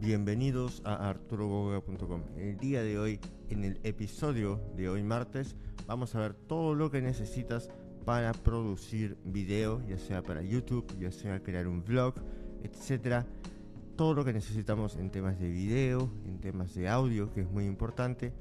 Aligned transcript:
Bienvenidos 0.00 0.82
a 0.84 1.08
arturogoga.com. 1.08 2.22
El 2.36 2.58
día 2.58 2.82
de 2.82 2.98
hoy, 2.98 3.18
en 3.48 3.64
el 3.64 3.80
episodio 3.82 4.60
de 4.76 4.90
hoy 4.90 5.02
martes, 5.02 5.56
vamos 5.86 6.14
a 6.14 6.20
ver 6.20 6.34
todo 6.34 6.74
lo 6.74 6.90
que 6.90 7.00
necesitas 7.00 7.70
para 8.04 8.32
producir 8.32 9.16
video, 9.24 9.82
ya 9.88 9.98
sea 9.98 10.22
para 10.22 10.42
YouTube, 10.42 10.86
ya 10.98 11.10
sea 11.10 11.42
crear 11.42 11.66
un 11.66 11.82
vlog, 11.82 12.14
etcétera. 12.62 13.26
Todo 13.96 14.12
lo 14.12 14.24
que 14.24 14.34
necesitamos 14.34 14.96
en 14.96 15.10
temas 15.10 15.40
de 15.40 15.48
video, 15.48 16.10
en 16.26 16.40
temas 16.40 16.74
de 16.74 16.88
audio, 16.88 17.32
que 17.32 17.40
es 17.40 17.50
muy 17.50 17.64
importante, 17.64 18.34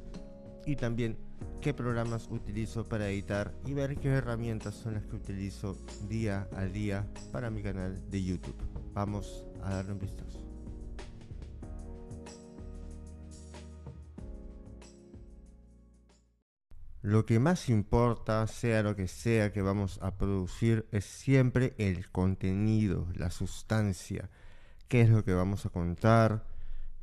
y 0.65 0.75
también 0.75 1.17
qué 1.61 1.73
programas 1.73 2.27
utilizo 2.29 2.83
para 2.83 3.09
editar 3.09 3.53
y 3.65 3.73
ver 3.73 3.97
qué 3.97 4.09
herramientas 4.09 4.75
son 4.75 4.95
las 4.95 5.05
que 5.05 5.15
utilizo 5.15 5.77
día 6.09 6.49
a 6.53 6.65
día 6.65 7.07
para 7.31 7.49
mi 7.49 7.63
canal 7.63 7.97
de 8.09 8.23
YouTube. 8.23 8.57
Vamos 8.93 9.45
a 9.63 9.75
darle 9.75 9.93
un 9.93 9.99
vistazo. 9.99 10.44
Lo 17.05 17.23
que 17.27 17.37
más 17.37 17.69
importa, 17.69 18.47
sea 18.47 18.81
lo 18.81 18.95
que 18.95 19.07
sea 19.07 19.53
que 19.53 19.61
vamos 19.61 19.99
a 20.01 20.17
producir, 20.17 20.87
es 20.91 21.05
siempre 21.05 21.75
el 21.77 22.09
contenido, 22.09 23.07
la 23.13 23.29
sustancia. 23.29 24.31
¿Qué 24.87 25.01
es 25.01 25.09
lo 25.09 25.23
que 25.23 25.35
vamos 25.35 25.67
a 25.67 25.69
contar? 25.69 26.47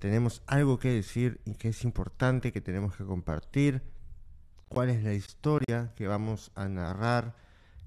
Tenemos 0.01 0.43
algo 0.49 0.81
que 0.81 0.91
decir 0.91 1.41
y 1.45 1.55
que 1.55 1.69
es 1.69 1.85
importante 1.85 2.51
que 2.51 2.61
tenemos 2.61 2.97
que 2.97 3.05
compartir. 3.05 3.81
¿Cuál 4.67 4.91
es 4.91 5.05
la 5.05 5.15
historia 5.15 5.93
que 5.95 6.09
vamos 6.09 6.51
a 6.57 6.67
narrar? 6.69 7.37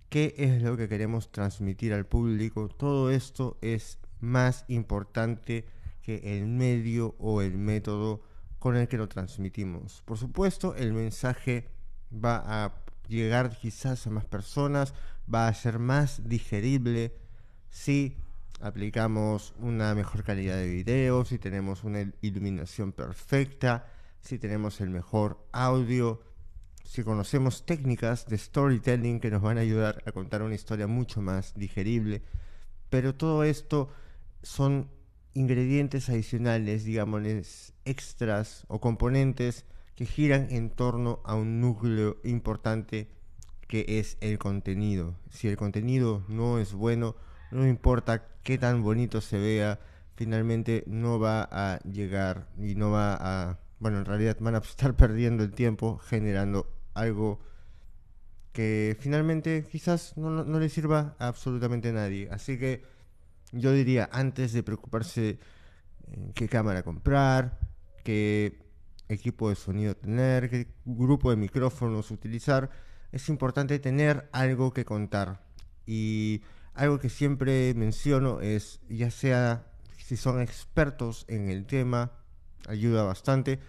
¿Qué 0.08 0.36
es 0.38 0.62
lo 0.62 0.78
que 0.78 0.88
queremos 0.88 1.34
transmitir 1.34 1.94
al 1.94 2.06
público? 2.06 2.70
Todo 2.70 3.12
esto 3.12 3.58
es 3.60 4.00
más 4.22 4.64
importante 4.70 5.66
que 6.02 6.38
el 6.38 6.48
medio 6.48 7.14
o 7.20 7.42
el 7.42 7.58
método 7.58 8.22
con 8.58 8.78
el 8.78 8.88
que 8.88 8.98
lo 8.98 9.10
transmitimos. 9.10 10.02
Por 10.06 10.18
supuesto, 10.18 10.76
el 10.76 10.94
mensaje 10.94 11.75
va 12.12 12.44
a 12.46 12.74
llegar 13.08 13.58
quizás 13.58 14.08
a 14.08 14.10
más 14.10 14.26
personas, 14.26 14.94
va 15.34 15.48
a 15.48 15.54
ser 15.54 15.80
más 15.80 16.28
digerible 16.28 17.14
si 17.70 18.18
aplicamos 18.62 19.54
una 19.60 19.94
mejor 19.96 20.24
calidad 20.24 20.58
de 20.58 20.70
video, 20.70 21.26
si 21.26 21.38
tenemos 21.38 21.84
una 21.84 22.12
iluminación 22.22 22.92
perfecta, 22.92 23.88
si 24.22 24.40
tenemos 24.40 24.82
el 24.82 24.90
mejor 24.90 25.46
audio, 25.52 26.22
si 26.84 27.04
conocemos 27.04 27.66
técnicas 27.66 28.26
de 28.28 28.38
storytelling 28.38 29.20
que 29.20 29.30
nos 29.30 29.42
van 29.42 29.58
a 29.58 29.62
ayudar 29.62 30.02
a 30.06 30.12
contar 30.12 30.42
una 30.42 30.56
historia 30.56 30.88
mucho 30.88 31.22
más 31.22 31.54
digerible. 31.56 32.22
Pero 32.90 33.16
todo 33.16 33.44
esto 33.44 33.90
son 34.42 34.90
ingredientes 35.34 36.10
adicionales, 36.10 36.86
digamos, 36.86 37.22
extras 37.84 38.64
o 38.68 38.80
componentes 38.80 39.66
que 39.96 40.06
giran 40.06 40.48
en 40.52 40.70
torno 40.70 41.22
a 41.24 41.36
un 41.36 41.62
núcleo 41.62 42.18
importante 42.24 43.08
que 43.68 43.86
es 44.00 44.18
el 44.22 44.38
contenido. 44.38 45.16
Si 45.30 45.48
el 45.48 45.58
contenido 45.58 46.24
no 46.28 46.60
es 46.60 46.74
bueno, 46.74 47.16
no 47.52 47.68
importa 47.68 48.28
qué 48.44 48.58
tan 48.58 48.84
bonito 48.84 49.22
se 49.22 49.40
vea, 49.40 49.80
finalmente 50.16 50.84
no 50.88 51.20
va 51.20 51.48
a 51.52 51.80
llegar 51.80 52.48
y 52.60 52.76
no 52.76 52.92
va 52.92 53.18
a... 53.20 53.60
Bueno, 53.80 54.00
en 54.00 54.06
realidad 54.06 54.38
van 54.40 54.56
a 54.56 54.58
estar 54.64 54.96
perdiendo 54.96 55.44
el 55.44 55.52
tiempo 55.52 55.98
generando 55.98 56.70
algo 56.94 57.40
que 58.52 58.96
finalmente 59.00 59.66
quizás 59.70 60.16
no, 60.18 60.30
no 60.30 60.60
le 60.60 60.70
sirva 60.70 61.16
a 61.20 61.28
absolutamente 61.28 61.92
nadie. 61.92 62.30
Así 62.32 62.58
que 62.58 62.84
yo 63.52 63.72
diría, 63.72 64.10
antes 64.12 64.54
de 64.54 64.64
preocuparse 64.64 65.40
en 66.12 66.32
qué 66.34 66.48
cámara 66.48 66.84
comprar, 66.84 67.60
qué 68.04 68.65
equipo 69.10 69.50
de 69.50 69.56
sonido 69.56 69.96
tener, 69.96 70.50
qué 70.50 70.68
grupo 70.86 71.30
de 71.30 71.38
micrófonos 71.38 72.12
utilizar, 72.12 72.70
es 73.12 73.30
importante 73.30 73.80
tener 73.80 74.30
algo 74.32 74.74
que 74.74 74.86
contar. 74.86 75.42
Y 75.86 76.42
algo 76.74 77.00
que 77.00 77.10
siempre 77.10 77.74
menciono 77.76 78.42
es, 78.42 78.82
ya 78.90 79.12
sea 79.12 79.68
si 79.98 80.18
son 80.18 80.42
expertos 80.42 81.26
en 81.28 81.50
el 81.50 81.66
tema, 81.66 82.12
ayuda 82.68 83.04
bastante, 83.04 83.60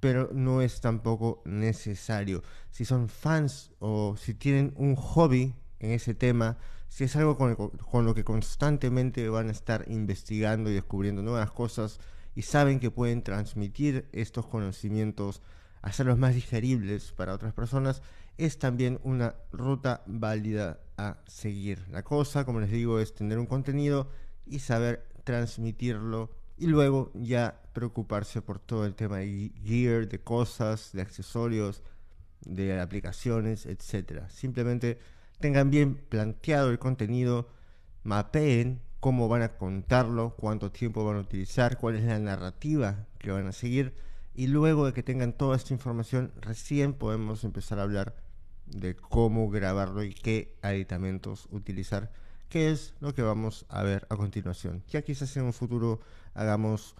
pero 0.00 0.30
no 0.32 0.62
es 0.62 0.80
tampoco 0.80 1.42
necesario. 1.44 2.42
Si 2.70 2.84
son 2.84 3.08
fans 3.08 3.72
o 3.78 4.16
si 4.16 4.34
tienen 4.34 4.72
un 4.76 4.96
hobby 4.96 5.54
en 5.78 5.92
ese 5.92 6.14
tema, 6.14 6.58
si 6.88 7.04
es 7.04 7.14
algo 7.16 7.36
con, 7.36 7.54
con, 7.54 8.04
lo 8.04 8.14
que 8.14 8.24
constantemente 8.24 9.28
van 9.28 9.48
a 9.48 9.52
estar 9.52 9.84
investigando 9.88 10.70
y 10.70 10.74
descubriendo 10.74 11.22
nuevas 11.22 11.50
cosas 11.50 12.00
y 12.36 12.42
saben 12.42 12.78
que 12.78 12.92
pueden 12.92 13.22
transmitir 13.22 14.08
estos 14.12 14.46
conocimientos, 14.46 15.42
hacerlos 15.80 16.18
más 16.18 16.34
digeribles 16.34 17.12
para 17.12 17.32
otras 17.32 17.54
personas, 17.54 18.02
es 18.36 18.58
también 18.58 19.00
una 19.02 19.34
ruta 19.52 20.02
válida 20.06 20.78
a 20.98 21.16
seguir. 21.26 21.82
La 21.90 22.04
cosa, 22.04 22.44
como 22.44 22.60
les 22.60 22.70
digo, 22.70 23.00
es 23.00 23.14
tener 23.14 23.38
un 23.38 23.46
contenido 23.46 24.10
y 24.44 24.58
saber 24.58 25.08
transmitirlo 25.24 26.30
y 26.58 26.66
luego 26.66 27.10
ya 27.14 27.62
preocuparse 27.72 28.42
por 28.42 28.58
todo 28.58 28.84
el 28.84 28.94
tema 28.94 29.18
de 29.18 29.50
gear, 29.64 30.06
de 30.06 30.20
cosas, 30.20 30.90
de 30.92 31.00
accesorios, 31.00 31.82
de 32.42 32.78
aplicaciones, 32.78 33.64
etcétera. 33.64 34.28
Simplemente 34.28 34.98
tengan 35.40 35.70
bien 35.70 35.96
planteado 35.96 36.70
el 36.70 36.78
contenido, 36.78 37.48
mapeen 38.02 38.82
cómo 39.06 39.28
van 39.28 39.42
a 39.42 39.56
contarlo, 39.56 40.34
cuánto 40.34 40.72
tiempo 40.72 41.04
van 41.04 41.18
a 41.18 41.20
utilizar, 41.20 41.78
cuál 41.78 41.94
es 41.94 42.02
la 42.02 42.18
narrativa 42.18 43.06
que 43.20 43.30
van 43.30 43.46
a 43.46 43.52
seguir 43.52 43.94
y 44.34 44.48
luego 44.48 44.84
de 44.84 44.92
que 44.92 45.04
tengan 45.04 45.32
toda 45.32 45.54
esta 45.54 45.72
información 45.72 46.32
recién 46.40 46.92
podemos 46.92 47.44
empezar 47.44 47.78
a 47.78 47.84
hablar 47.84 48.16
de 48.66 48.96
cómo 48.96 49.48
grabarlo 49.48 50.02
y 50.02 50.12
qué 50.12 50.56
aditamentos 50.60 51.46
utilizar, 51.52 52.10
que 52.48 52.72
es 52.72 52.94
lo 52.98 53.14
que 53.14 53.22
vamos 53.22 53.64
a 53.68 53.84
ver 53.84 54.08
a 54.10 54.16
continuación. 54.16 54.82
Ya 54.88 55.02
quizás 55.02 55.36
en 55.36 55.44
un 55.44 55.52
futuro 55.52 56.00
hagamos 56.34 56.96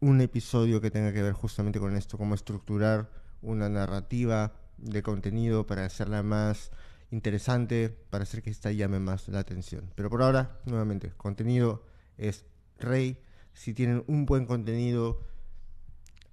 un 0.00 0.20
episodio 0.22 0.80
que 0.80 0.90
tenga 0.90 1.12
que 1.12 1.22
ver 1.22 1.34
justamente 1.34 1.78
con 1.78 1.94
esto, 1.94 2.18
cómo 2.18 2.34
estructurar 2.34 3.12
una 3.42 3.68
narrativa 3.68 4.54
de 4.78 5.04
contenido 5.04 5.68
para 5.68 5.84
hacerla 5.84 6.24
más 6.24 6.72
interesante, 7.14 7.88
para 8.10 8.24
hacer 8.24 8.42
que 8.42 8.50
esta 8.50 8.72
llame 8.72 8.98
más 8.98 9.28
la 9.28 9.38
atención. 9.38 9.92
Pero 9.94 10.10
por 10.10 10.22
ahora, 10.22 10.60
nuevamente, 10.66 11.12
contenido 11.16 11.86
es 12.18 12.44
rey. 12.78 13.22
Si 13.52 13.72
tienen 13.72 14.04
un 14.08 14.26
buen 14.26 14.46
contenido, 14.46 15.20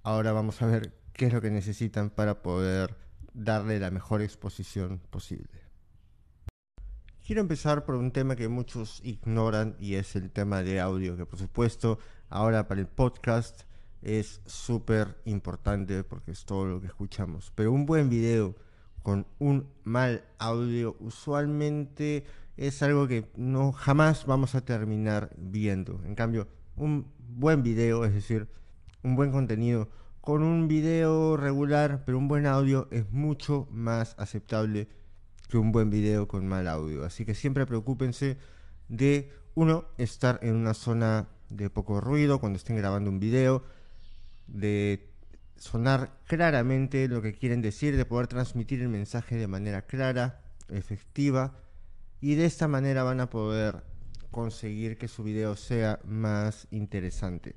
ahora 0.02 0.32
vamos 0.32 0.60
a 0.60 0.66
ver 0.66 0.92
qué 1.12 1.26
es 1.26 1.32
lo 1.32 1.40
que 1.40 1.50
necesitan 1.50 2.10
para 2.10 2.42
poder 2.42 2.96
darle 3.32 3.78
la 3.78 3.92
mejor 3.92 4.22
exposición 4.22 5.00
posible. 5.10 5.62
Quiero 7.24 7.40
empezar 7.40 7.84
por 7.84 7.94
un 7.94 8.10
tema 8.10 8.34
que 8.34 8.48
muchos 8.48 9.00
ignoran 9.04 9.76
y 9.78 9.94
es 9.94 10.16
el 10.16 10.32
tema 10.32 10.62
de 10.62 10.80
audio, 10.80 11.16
que 11.16 11.24
por 11.24 11.38
supuesto 11.38 12.00
ahora 12.28 12.66
para 12.66 12.80
el 12.80 12.88
podcast 12.88 13.62
es 14.02 14.40
súper 14.46 15.16
importante 15.26 16.02
porque 16.02 16.32
es 16.32 16.44
todo 16.44 16.66
lo 16.66 16.80
que 16.80 16.88
escuchamos. 16.88 17.52
Pero 17.54 17.70
un 17.70 17.86
buen 17.86 18.08
video 18.08 18.56
con 19.02 19.26
un 19.38 19.68
mal 19.84 20.24
audio 20.38 20.96
usualmente 21.00 22.24
es 22.56 22.82
algo 22.82 23.08
que 23.08 23.30
no 23.36 23.72
jamás 23.72 24.26
vamos 24.26 24.54
a 24.54 24.64
terminar 24.64 25.30
viendo. 25.36 26.00
En 26.04 26.14
cambio, 26.14 26.48
un 26.76 27.06
buen 27.18 27.62
video, 27.62 28.04
es 28.04 28.14
decir, 28.14 28.48
un 29.02 29.16
buen 29.16 29.32
contenido 29.32 29.88
con 30.20 30.42
un 30.42 30.68
video 30.68 31.36
regular, 31.36 32.04
pero 32.06 32.18
un 32.18 32.28
buen 32.28 32.46
audio 32.46 32.88
es 32.92 33.10
mucho 33.10 33.66
más 33.70 34.14
aceptable 34.18 34.88
que 35.48 35.58
un 35.58 35.72
buen 35.72 35.90
video 35.90 36.28
con 36.28 36.46
mal 36.46 36.68
audio. 36.68 37.04
Así 37.04 37.24
que 37.24 37.34
siempre 37.34 37.66
preocúpense 37.66 38.38
de, 38.88 39.32
uno, 39.54 39.86
estar 39.98 40.38
en 40.42 40.54
una 40.54 40.74
zona 40.74 41.28
de 41.50 41.70
poco 41.70 42.00
ruido 42.00 42.38
cuando 42.38 42.56
estén 42.56 42.76
grabando 42.76 43.10
un 43.10 43.18
video, 43.18 43.64
de 44.46 45.11
sonar 45.62 46.10
claramente 46.26 47.06
lo 47.06 47.22
que 47.22 47.34
quieren 47.34 47.62
decir, 47.62 47.96
de 47.96 48.04
poder 48.04 48.26
transmitir 48.26 48.82
el 48.82 48.88
mensaje 48.88 49.36
de 49.36 49.46
manera 49.46 49.82
clara, 49.82 50.40
efectiva, 50.68 51.54
y 52.20 52.34
de 52.34 52.46
esta 52.46 52.66
manera 52.66 53.04
van 53.04 53.20
a 53.20 53.30
poder 53.30 53.84
conseguir 54.32 54.98
que 54.98 55.06
su 55.06 55.22
video 55.22 55.54
sea 55.54 56.00
más 56.04 56.66
interesante. 56.72 57.54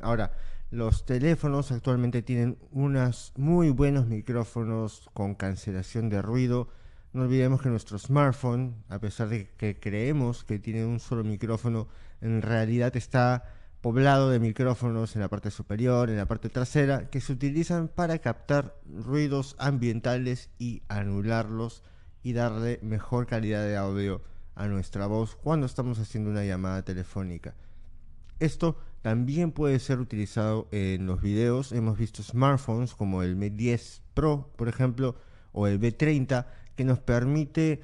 Ahora, 0.00 0.32
los 0.70 1.06
teléfonos 1.06 1.72
actualmente 1.72 2.20
tienen 2.20 2.58
unos 2.70 3.32
muy 3.36 3.70
buenos 3.70 4.06
micrófonos 4.06 5.08
con 5.14 5.34
cancelación 5.34 6.10
de 6.10 6.20
ruido. 6.20 6.68
No 7.14 7.22
olvidemos 7.22 7.62
que 7.62 7.70
nuestro 7.70 7.98
smartphone, 7.98 8.84
a 8.90 8.98
pesar 8.98 9.30
de 9.30 9.48
que 9.56 9.80
creemos 9.80 10.44
que 10.44 10.58
tiene 10.58 10.84
un 10.84 11.00
solo 11.00 11.24
micrófono, 11.24 11.88
en 12.20 12.42
realidad 12.42 12.94
está 12.94 13.44
poblado 13.82 14.30
de 14.30 14.38
micrófonos 14.38 15.16
en 15.16 15.22
la 15.22 15.28
parte 15.28 15.50
superior, 15.50 16.08
en 16.08 16.16
la 16.16 16.26
parte 16.26 16.48
trasera, 16.48 17.10
que 17.10 17.20
se 17.20 17.32
utilizan 17.32 17.88
para 17.88 18.18
captar 18.18 18.76
ruidos 18.86 19.56
ambientales 19.58 20.50
y 20.58 20.82
anularlos 20.88 21.82
y 22.22 22.32
darle 22.32 22.78
mejor 22.82 23.26
calidad 23.26 23.64
de 23.64 23.76
audio 23.76 24.22
a 24.54 24.68
nuestra 24.68 25.06
voz 25.06 25.34
cuando 25.34 25.66
estamos 25.66 25.98
haciendo 25.98 26.30
una 26.30 26.44
llamada 26.44 26.84
telefónica. 26.84 27.54
Esto 28.38 28.78
también 29.02 29.50
puede 29.50 29.80
ser 29.80 29.98
utilizado 29.98 30.68
en 30.70 31.06
los 31.06 31.20
videos. 31.20 31.72
Hemos 31.72 31.98
visto 31.98 32.22
smartphones 32.22 32.94
como 32.94 33.24
el 33.24 33.32
M 33.32 33.50
10 33.50 34.02
Pro, 34.14 34.52
por 34.56 34.68
ejemplo, 34.68 35.16
o 35.50 35.66
el 35.66 35.80
B30, 35.80 36.46
que 36.76 36.84
nos 36.84 37.00
permite 37.00 37.82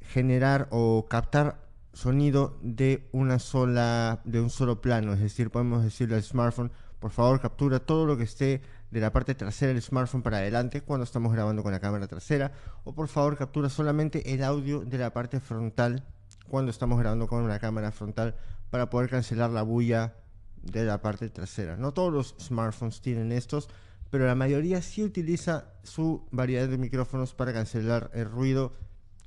generar 0.00 0.66
o 0.70 1.06
captar 1.08 1.67
sonido 1.98 2.56
de 2.62 3.08
una 3.10 3.40
sola 3.40 4.20
de 4.24 4.40
un 4.40 4.50
solo 4.50 4.80
plano, 4.80 5.14
es 5.14 5.18
decir, 5.18 5.50
podemos 5.50 5.82
decirle 5.82 6.14
al 6.14 6.22
smartphone, 6.22 6.70
por 7.00 7.10
favor, 7.10 7.40
captura 7.40 7.80
todo 7.80 8.06
lo 8.06 8.16
que 8.16 8.22
esté 8.22 8.62
de 8.92 9.00
la 9.00 9.12
parte 9.12 9.34
trasera 9.34 9.72
del 9.72 9.82
smartphone 9.82 10.22
para 10.22 10.36
adelante 10.36 10.80
cuando 10.80 11.02
estamos 11.02 11.32
grabando 11.32 11.64
con 11.64 11.72
la 11.72 11.80
cámara 11.80 12.06
trasera 12.06 12.52
o 12.84 12.94
por 12.94 13.08
favor, 13.08 13.36
captura 13.36 13.68
solamente 13.68 14.32
el 14.32 14.44
audio 14.44 14.84
de 14.84 14.96
la 14.96 15.12
parte 15.12 15.40
frontal 15.40 16.04
cuando 16.46 16.70
estamos 16.70 17.00
grabando 17.00 17.26
con 17.26 17.42
una 17.42 17.58
cámara 17.58 17.90
frontal 17.90 18.36
para 18.70 18.90
poder 18.90 19.10
cancelar 19.10 19.50
la 19.50 19.62
bulla 19.62 20.14
de 20.62 20.84
la 20.84 21.02
parte 21.02 21.28
trasera. 21.30 21.76
No 21.76 21.92
todos 21.94 22.12
los 22.12 22.36
smartphones 22.38 23.00
tienen 23.00 23.32
estos, 23.32 23.68
pero 24.08 24.24
la 24.24 24.36
mayoría 24.36 24.82
sí 24.82 25.02
utiliza 25.02 25.72
su 25.82 26.28
variedad 26.30 26.68
de 26.68 26.78
micrófonos 26.78 27.34
para 27.34 27.52
cancelar 27.52 28.12
el 28.14 28.30
ruido 28.30 28.72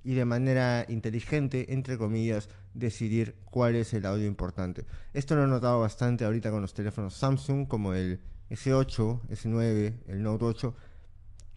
y 0.03 0.15
de 0.15 0.25
manera 0.25 0.86
inteligente, 0.89 1.74
entre 1.74 1.98
comillas, 1.98 2.50
decidir 2.74 3.36
cuál 3.45 3.75
es 3.75 3.94
el 3.94 4.06
audio 4.06 4.25
importante. 4.25 4.86
Esto 5.13 5.36
lo 5.36 5.44
he 5.44 5.48
notado 5.48 5.80
bastante 5.80 6.25
ahorita 6.25 6.51
con 6.51 6.62
los 6.62 6.74
teléfonos 6.74 7.13
Samsung 7.13 7.68
como 7.68 7.94
el 7.94 8.19
S8, 8.50 9.21
S9, 9.30 9.94
el 10.07 10.24
Note 10.24 10.45
8. 10.45 10.75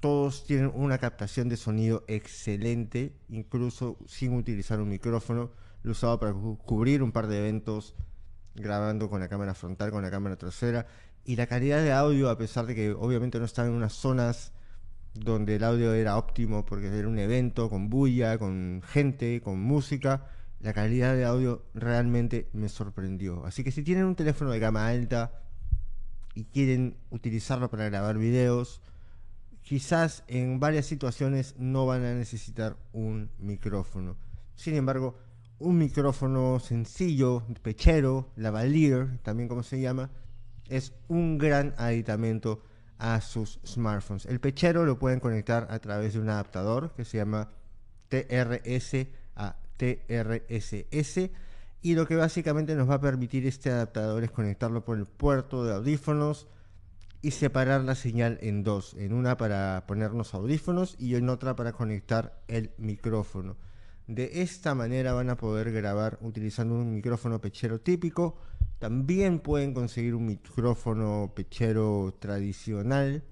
Todos 0.00 0.44
tienen 0.44 0.70
una 0.74 0.98
captación 0.98 1.48
de 1.48 1.56
sonido 1.56 2.04
excelente, 2.08 3.14
incluso 3.28 3.98
sin 4.06 4.34
utilizar 4.34 4.80
un 4.80 4.90
micrófono. 4.90 5.50
Lo 5.82 5.90
he 5.90 5.92
usado 5.92 6.20
para 6.20 6.32
cubrir 6.32 7.02
un 7.02 7.12
par 7.12 7.26
de 7.26 7.38
eventos 7.38 7.94
grabando 8.54 9.08
con 9.08 9.20
la 9.20 9.28
cámara 9.28 9.54
frontal, 9.54 9.90
con 9.90 10.02
la 10.02 10.10
cámara 10.10 10.36
trasera. 10.36 10.86
Y 11.24 11.36
la 11.36 11.46
calidad 11.46 11.82
de 11.82 11.92
audio, 11.92 12.28
a 12.28 12.36
pesar 12.36 12.66
de 12.66 12.74
que 12.74 12.90
obviamente 12.92 13.38
no 13.38 13.46
están 13.46 13.68
en 13.68 13.72
unas 13.72 13.94
zonas 13.94 14.52
donde 15.14 15.56
el 15.56 15.64
audio 15.64 15.94
era 15.94 16.18
óptimo 16.18 16.64
porque 16.64 16.88
era 16.88 17.08
un 17.08 17.18
evento 17.18 17.70
con 17.70 17.88
bulla, 17.88 18.36
con 18.38 18.82
gente, 18.84 19.40
con 19.40 19.60
música, 19.60 20.26
la 20.60 20.72
calidad 20.72 21.14
de 21.14 21.24
audio 21.24 21.62
realmente 21.74 22.48
me 22.52 22.68
sorprendió. 22.68 23.44
Así 23.44 23.62
que 23.62 23.70
si 23.70 23.82
tienen 23.82 24.06
un 24.06 24.16
teléfono 24.16 24.50
de 24.50 24.58
gama 24.58 24.88
alta 24.88 25.40
y 26.34 26.44
quieren 26.44 26.96
utilizarlo 27.10 27.70
para 27.70 27.84
grabar 27.84 28.18
videos, 28.18 28.80
quizás 29.62 30.24
en 30.26 30.58
varias 30.60 30.86
situaciones 30.86 31.54
no 31.58 31.86
van 31.86 32.04
a 32.04 32.14
necesitar 32.14 32.76
un 32.92 33.30
micrófono. 33.38 34.16
Sin 34.56 34.74
embargo, 34.74 35.18
un 35.58 35.78
micrófono 35.78 36.58
sencillo, 36.60 37.44
pechero, 37.62 38.30
lavalier, 38.36 39.18
también 39.22 39.48
como 39.48 39.62
se 39.62 39.80
llama, 39.80 40.10
es 40.68 40.92
un 41.08 41.38
gran 41.38 41.74
aditamento 41.78 42.62
a 42.98 43.20
sus 43.20 43.60
smartphones. 43.66 44.26
El 44.26 44.40
pechero 44.40 44.84
lo 44.84 44.98
pueden 44.98 45.20
conectar 45.20 45.66
a 45.70 45.78
través 45.78 46.14
de 46.14 46.20
un 46.20 46.28
adaptador 46.28 46.92
que 46.94 47.04
se 47.04 47.18
llama 47.18 47.50
TRS 48.08 49.06
a 49.36 49.56
TRSS 49.76 51.30
y 51.82 51.94
lo 51.94 52.06
que 52.06 52.16
básicamente 52.16 52.74
nos 52.74 52.88
va 52.88 52.94
a 52.94 53.00
permitir 53.00 53.46
este 53.46 53.70
adaptador 53.70 54.24
es 54.24 54.30
conectarlo 54.30 54.84
por 54.84 54.96
el 54.96 55.06
puerto 55.06 55.64
de 55.64 55.74
audífonos 55.74 56.46
y 57.20 57.30
separar 57.32 57.82
la 57.82 57.94
señal 57.94 58.38
en 58.42 58.64
dos, 58.64 58.94
en 58.94 59.12
una 59.12 59.36
para 59.36 59.84
ponernos 59.86 60.34
audífonos 60.34 60.96
y 60.98 61.14
en 61.14 61.28
otra 61.28 61.56
para 61.56 61.72
conectar 61.72 62.42
el 62.48 62.72
micrófono. 62.78 63.56
De 64.06 64.42
esta 64.42 64.74
manera 64.74 65.14
van 65.14 65.30
a 65.30 65.36
poder 65.36 65.72
grabar 65.72 66.18
utilizando 66.20 66.74
un 66.74 66.92
micrófono 66.92 67.40
pechero 67.40 67.80
típico. 67.80 68.36
También 68.78 69.38
pueden 69.38 69.72
conseguir 69.72 70.14
un 70.14 70.26
micrófono 70.26 71.32
pechero 71.34 72.14
tradicional 72.18 73.24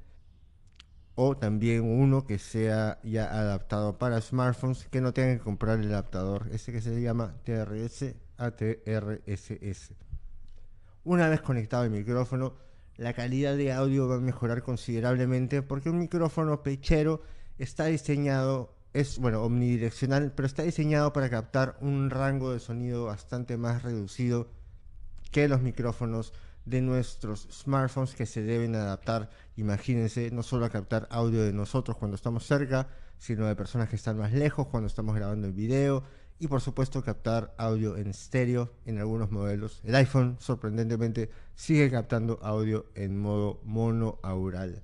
o 1.15 1.37
también 1.37 1.83
uno 1.83 2.25
que 2.25 2.39
sea 2.39 2.99
ya 3.03 3.27
adaptado 3.27 3.99
para 3.99 4.21
smartphones 4.21 4.87
que 4.89 5.01
no 5.01 5.13
tengan 5.13 5.39
que 5.39 5.45
comprar 5.45 5.81
el 5.81 5.93
adaptador, 5.93 6.49
ese 6.53 6.73
que 6.73 6.81
se 6.81 7.01
llama 7.03 7.35
TRS 7.45 8.15
a 8.39 8.51
TRSS. 8.53 9.93
Una 11.05 11.29
vez 11.29 11.43
conectado 11.43 11.85
el 11.85 11.91
micrófono, 11.91 12.55
la 12.97 13.13
calidad 13.13 13.57
de 13.57 13.73
audio 13.73 14.09
va 14.09 14.17
a 14.17 14.21
mejorar 14.21 14.63
considerablemente 14.63 15.63
porque 15.63 15.91
un 15.91 15.99
micrófono 15.99 16.63
pechero 16.63 17.23
está 17.59 17.87
diseñado 17.87 18.75
es 18.93 19.19
bueno 19.19 19.43
omnidireccional, 19.43 20.33
pero 20.33 20.47
está 20.47 20.63
diseñado 20.63 21.13
para 21.13 21.31
captar 21.31 21.79
un 21.81 22.11
rango 22.11 22.53
de 22.53 22.61
sonido 22.61 23.07
bastante 23.07 23.57
más 23.57 23.83
reducido 23.83 24.51
que 25.33 25.49
los 25.49 25.61
micrófonos 25.61 26.33
de 26.65 26.81
nuestros 26.81 27.49
smartphones 27.51 28.15
que 28.15 28.27
se 28.27 28.43
deben 28.43 28.77
adaptar, 28.77 29.31
imagínense, 29.57 30.31
no 30.31 30.45
solo 30.45 30.67
a 30.67 30.71
captar 30.71 31.09
audio 31.11 31.43
de 31.43 31.53
nosotros 31.53 31.97
cuando 31.97 32.15
estamos 32.15 32.47
cerca, 32.47 32.87
sino 33.19 33.47
de 33.47 33.57
personas 33.57 33.89
que 33.89 33.97
están 33.97 34.19
más 34.19 34.33
lejos 34.33 34.69
cuando 34.69 34.87
estamos 34.87 35.17
grabando 35.17 35.49
el 35.49 35.53
video 35.53 36.05
y 36.39 36.49
por 36.49 36.61
supuesto 36.61 37.03
captar 37.03 37.55
audio 37.57 37.97
en 37.97 38.09
estéreo 38.09 38.73
en 38.85 38.99
algunos 38.99 39.31
modelos. 39.31 39.81
El 39.85 39.95
iPhone 39.95 40.37
sorprendentemente 40.41 41.31
sigue 41.55 41.91
captando 41.91 42.39
audio 42.43 42.87
en 42.95 43.19
modo 43.19 43.61
monoaural. 43.65 44.83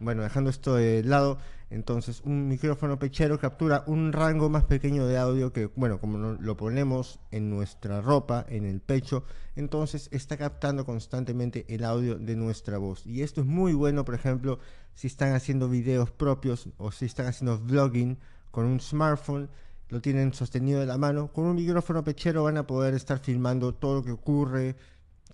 Bueno, 0.00 0.22
dejando 0.22 0.50
esto 0.50 0.74
de 0.74 1.04
lado, 1.04 1.38
entonces 1.72 2.20
un 2.24 2.48
micrófono 2.48 2.98
pechero 2.98 3.38
captura 3.38 3.82
un 3.86 4.12
rango 4.12 4.50
más 4.50 4.64
pequeño 4.64 5.06
de 5.06 5.16
audio 5.16 5.52
que, 5.52 5.66
bueno, 5.74 5.98
como 5.98 6.18
lo 6.18 6.56
ponemos 6.56 7.18
en 7.30 7.48
nuestra 7.48 8.00
ropa, 8.00 8.44
en 8.48 8.66
el 8.66 8.80
pecho, 8.80 9.24
entonces 9.56 10.08
está 10.12 10.36
captando 10.36 10.84
constantemente 10.84 11.64
el 11.68 11.84
audio 11.84 12.18
de 12.18 12.36
nuestra 12.36 12.78
voz. 12.78 13.06
Y 13.06 13.22
esto 13.22 13.40
es 13.40 13.46
muy 13.46 13.72
bueno, 13.72 14.04
por 14.04 14.14
ejemplo, 14.14 14.58
si 14.94 15.06
están 15.06 15.32
haciendo 15.34 15.68
videos 15.68 16.10
propios 16.10 16.68
o 16.76 16.92
si 16.92 17.06
están 17.06 17.26
haciendo 17.26 17.58
vlogging 17.58 18.18
con 18.50 18.66
un 18.66 18.78
smartphone, 18.78 19.48
lo 19.88 20.00
tienen 20.00 20.34
sostenido 20.34 20.80
de 20.80 20.86
la 20.86 20.98
mano, 20.98 21.32
con 21.32 21.44
un 21.44 21.56
micrófono 21.56 22.04
pechero 22.04 22.44
van 22.44 22.58
a 22.58 22.66
poder 22.66 22.94
estar 22.94 23.18
filmando 23.18 23.74
todo 23.74 23.96
lo 23.96 24.04
que 24.04 24.12
ocurre 24.12 24.76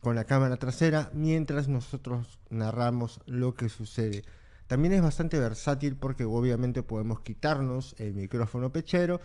con 0.00 0.14
la 0.14 0.24
cámara 0.24 0.56
trasera 0.56 1.10
mientras 1.12 1.68
nosotros 1.68 2.38
narramos 2.50 3.20
lo 3.26 3.54
que 3.54 3.68
sucede. 3.68 4.24
También 4.68 4.92
es 4.92 5.02
bastante 5.02 5.40
versátil 5.40 5.96
porque 5.96 6.24
obviamente 6.24 6.82
podemos 6.82 7.20
quitarnos 7.20 7.96
el 7.98 8.12
micrófono 8.14 8.70
pechero 8.70 9.18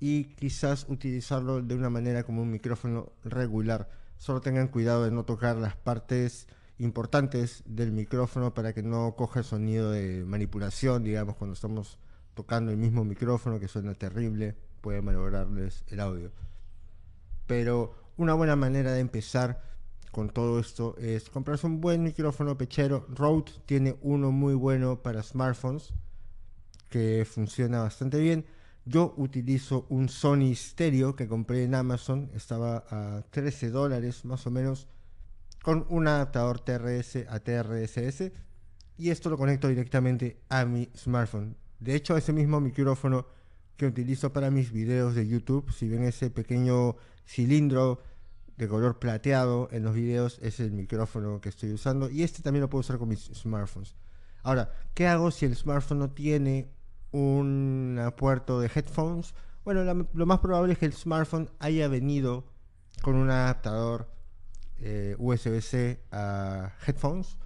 y 0.00 0.24
quizás 0.34 0.86
utilizarlo 0.88 1.60
de 1.60 1.74
una 1.74 1.90
manera 1.90 2.24
como 2.24 2.40
un 2.40 2.50
micrófono 2.50 3.12
regular. 3.22 3.90
Solo 4.16 4.40
tengan 4.40 4.68
cuidado 4.68 5.04
de 5.04 5.10
no 5.10 5.24
tocar 5.24 5.56
las 5.56 5.76
partes 5.76 6.48
importantes 6.78 7.62
del 7.66 7.92
micrófono 7.92 8.54
para 8.54 8.72
que 8.72 8.82
no 8.82 9.14
coja 9.16 9.42
sonido 9.42 9.90
de 9.90 10.24
manipulación, 10.24 11.04
digamos, 11.04 11.36
cuando 11.36 11.52
estamos 11.52 11.98
tocando 12.32 12.70
el 12.70 12.78
mismo 12.78 13.04
micrófono 13.04 13.60
que 13.60 13.68
suena 13.68 13.92
terrible, 13.92 14.56
puede 14.80 15.02
mejorarles 15.02 15.84
el 15.88 16.00
audio. 16.00 16.32
Pero 17.46 17.94
una 18.16 18.32
buena 18.32 18.56
manera 18.56 18.92
de 18.92 19.00
empezar 19.00 19.62
con 20.10 20.30
todo 20.30 20.58
esto 20.58 20.96
es 20.98 21.30
comprarse 21.30 21.66
un 21.66 21.80
buen 21.80 22.02
micrófono 22.02 22.56
pechero. 22.58 23.06
Rode 23.08 23.52
tiene 23.66 23.96
uno 24.02 24.30
muy 24.32 24.54
bueno 24.54 25.02
para 25.02 25.22
smartphones 25.22 25.92
que 26.88 27.26
funciona 27.30 27.80
bastante 27.80 28.18
bien. 28.18 28.44
Yo 28.84 29.14
utilizo 29.16 29.86
un 29.88 30.08
Sony 30.08 30.54
Stereo 30.54 31.14
que 31.14 31.28
compré 31.28 31.64
en 31.64 31.74
Amazon, 31.74 32.30
estaba 32.34 32.84
a 32.90 33.22
13 33.30 33.70
dólares 33.70 34.24
más 34.24 34.46
o 34.46 34.50
menos, 34.50 34.88
con 35.62 35.86
un 35.88 36.08
adaptador 36.08 36.60
TRS 36.60 37.26
a 37.28 37.38
TRSS 37.40 38.32
y 38.96 39.10
esto 39.10 39.30
lo 39.30 39.38
conecto 39.38 39.68
directamente 39.68 40.40
a 40.48 40.64
mi 40.64 40.90
smartphone. 40.96 41.56
De 41.78 41.94
hecho, 41.94 42.16
ese 42.16 42.32
mismo 42.32 42.60
micrófono 42.60 43.26
que 43.76 43.86
utilizo 43.86 44.32
para 44.32 44.50
mis 44.50 44.72
videos 44.72 45.14
de 45.14 45.26
YouTube, 45.26 45.72
si 45.72 45.88
ven 45.88 46.04
ese 46.04 46.30
pequeño 46.30 46.96
cilindro 47.26 48.02
de 48.60 48.68
color 48.68 48.98
plateado 48.98 49.68
en 49.72 49.84
los 49.84 49.94
videos 49.94 50.38
es 50.42 50.60
el 50.60 50.70
micrófono 50.70 51.40
que 51.40 51.48
estoy 51.48 51.72
usando 51.72 52.10
y 52.10 52.22
este 52.22 52.42
también 52.42 52.60
lo 52.60 52.68
puedo 52.68 52.80
usar 52.80 52.98
con 52.98 53.08
mis 53.08 53.30
smartphones. 53.34 53.94
Ahora, 54.42 54.70
¿qué 54.94 55.06
hago 55.06 55.30
si 55.30 55.46
el 55.46 55.56
smartphone 55.56 55.98
no 55.98 56.10
tiene 56.10 56.70
un 57.10 57.98
puerto 58.16 58.60
de 58.60 58.70
headphones? 58.74 59.34
Bueno, 59.64 59.82
lo 60.12 60.26
más 60.26 60.40
probable 60.40 60.74
es 60.74 60.78
que 60.78 60.86
el 60.86 60.92
smartphone 60.92 61.50
haya 61.58 61.88
venido 61.88 62.44
con 63.02 63.16
un 63.16 63.30
adaptador 63.30 64.10
eh, 64.78 65.16
USB-C 65.18 66.00
a 66.12 66.72
headphones 66.86 67.38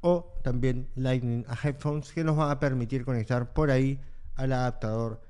o 0.00 0.34
también 0.42 0.88
Lightning 0.94 1.44
a 1.48 1.56
headphones 1.62 2.12
que 2.12 2.24
nos 2.24 2.38
va 2.38 2.50
a 2.50 2.58
permitir 2.58 3.04
conectar 3.04 3.52
por 3.52 3.70
ahí 3.70 4.00
al 4.34 4.52
adaptador 4.52 5.20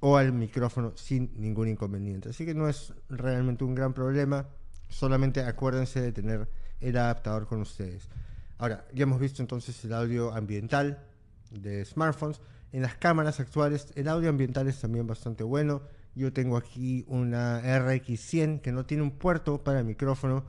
o 0.00 0.16
al 0.16 0.32
micrófono 0.32 0.92
sin 0.96 1.32
ningún 1.36 1.68
inconveniente. 1.68 2.30
Así 2.30 2.44
que 2.44 2.54
no 2.54 2.68
es 2.68 2.92
realmente 3.08 3.62
un 3.62 3.74
gran 3.74 3.92
problema 3.92 4.48
solamente 4.92 5.42
acuérdense 5.42 6.00
de 6.00 6.12
tener 6.12 6.48
el 6.80 6.96
adaptador 6.96 7.46
con 7.46 7.60
ustedes. 7.60 8.08
Ahora, 8.58 8.86
ya 8.92 9.02
hemos 9.04 9.18
visto 9.18 9.42
entonces 9.42 9.84
el 9.84 9.92
audio 9.92 10.32
ambiental 10.32 11.04
de 11.50 11.84
smartphones. 11.84 12.40
En 12.72 12.82
las 12.82 12.94
cámaras 12.94 13.40
actuales 13.40 13.88
el 13.96 14.08
audio 14.08 14.28
ambiental 14.30 14.68
es 14.68 14.80
también 14.80 15.06
bastante 15.06 15.44
bueno. 15.44 15.82
Yo 16.14 16.32
tengo 16.32 16.56
aquí 16.56 17.04
una 17.08 17.60
RX100 17.62 18.60
que 18.60 18.72
no 18.72 18.86
tiene 18.86 19.02
un 19.02 19.12
puerto 19.12 19.64
para 19.64 19.82
micrófono, 19.82 20.44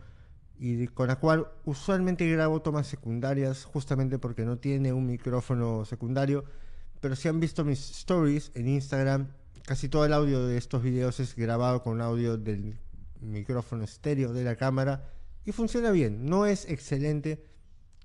y 0.59 0.87
con 0.87 1.07
la 1.07 1.17
cual 1.17 1.47
usualmente 1.65 2.29
grabo 2.29 2.61
tomas 2.61 2.87
secundarias 2.87 3.65
justamente 3.65 4.19
porque 4.19 4.45
no 4.45 4.57
tiene 4.57 4.93
un 4.93 5.05
micrófono 5.05 5.83
secundario. 5.85 6.45
Pero 7.01 7.15
si 7.15 7.27
han 7.27 7.39
visto 7.39 7.65
mis 7.65 7.91
stories 7.91 8.51
en 8.55 8.69
Instagram, 8.69 9.27
casi 9.65 9.89
todo 9.89 10.05
el 10.05 10.13
audio 10.13 10.45
de 10.45 10.57
estos 10.57 10.81
videos 10.83 11.19
es 11.19 11.35
grabado 11.35 11.83
con 11.83 12.01
audio 12.01 12.37
del 12.37 12.77
micrófono 13.23 13.83
estéreo 13.83 14.33
de 14.33 14.43
la 14.43 14.55
cámara 14.55 15.09
y 15.45 15.51
funciona 15.51 15.91
bien. 15.91 16.25
No 16.25 16.45
es 16.45 16.69
excelente, 16.69 17.43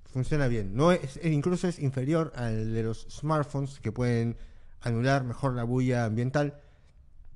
funciona 0.07 0.49
bien. 0.49 0.75
No 0.75 0.93
es, 0.93 1.19
e 1.23 1.31
incluso 1.31 1.69
es 1.69 1.79
inferior 1.79 2.33
al 2.35 2.73
de 2.73 2.83
los 2.83 3.07
smartphones 3.11 3.81
que 3.81 3.93
pueden 3.93 4.37
anular 4.81 5.25
mejor 5.25 5.55
la 5.55 5.65
bulla 5.65 6.05
ambiental. 6.05 6.61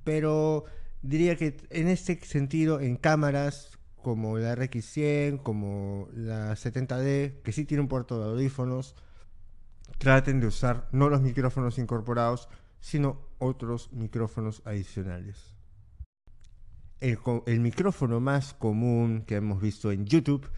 Pero 0.03 0.65
diría 1.01 1.35
que 1.35 1.57
en 1.69 1.87
este 1.87 2.19
sentido, 2.25 2.79
en 2.79 2.97
cámaras 2.97 3.77
como 4.01 4.37
la 4.37 4.55
RX100, 4.55 5.41
como 5.41 6.09
la 6.13 6.51
70D, 6.53 7.41
que 7.41 7.51
sí 7.53 7.65
tiene 7.65 7.81
un 7.81 7.87
puerto 7.87 8.19
de 8.19 8.29
audífonos, 8.29 8.95
traten 9.97 10.41
de 10.41 10.47
usar 10.47 10.89
no 10.91 11.09
los 11.09 11.21
micrófonos 11.21 11.77
incorporados, 11.77 12.49
sino 12.81 13.21
otros 13.39 13.91
micrófonos 13.93 14.61
adicionales. 14.65 15.52
El, 17.03 17.59
micrófono 17.59 18.21
más 18.21 18.53
común 18.53 19.25
que 19.27 19.35
hemos 19.35 19.61
visto 19.61 19.91
en 19.91 20.05
YouTube 20.05 20.49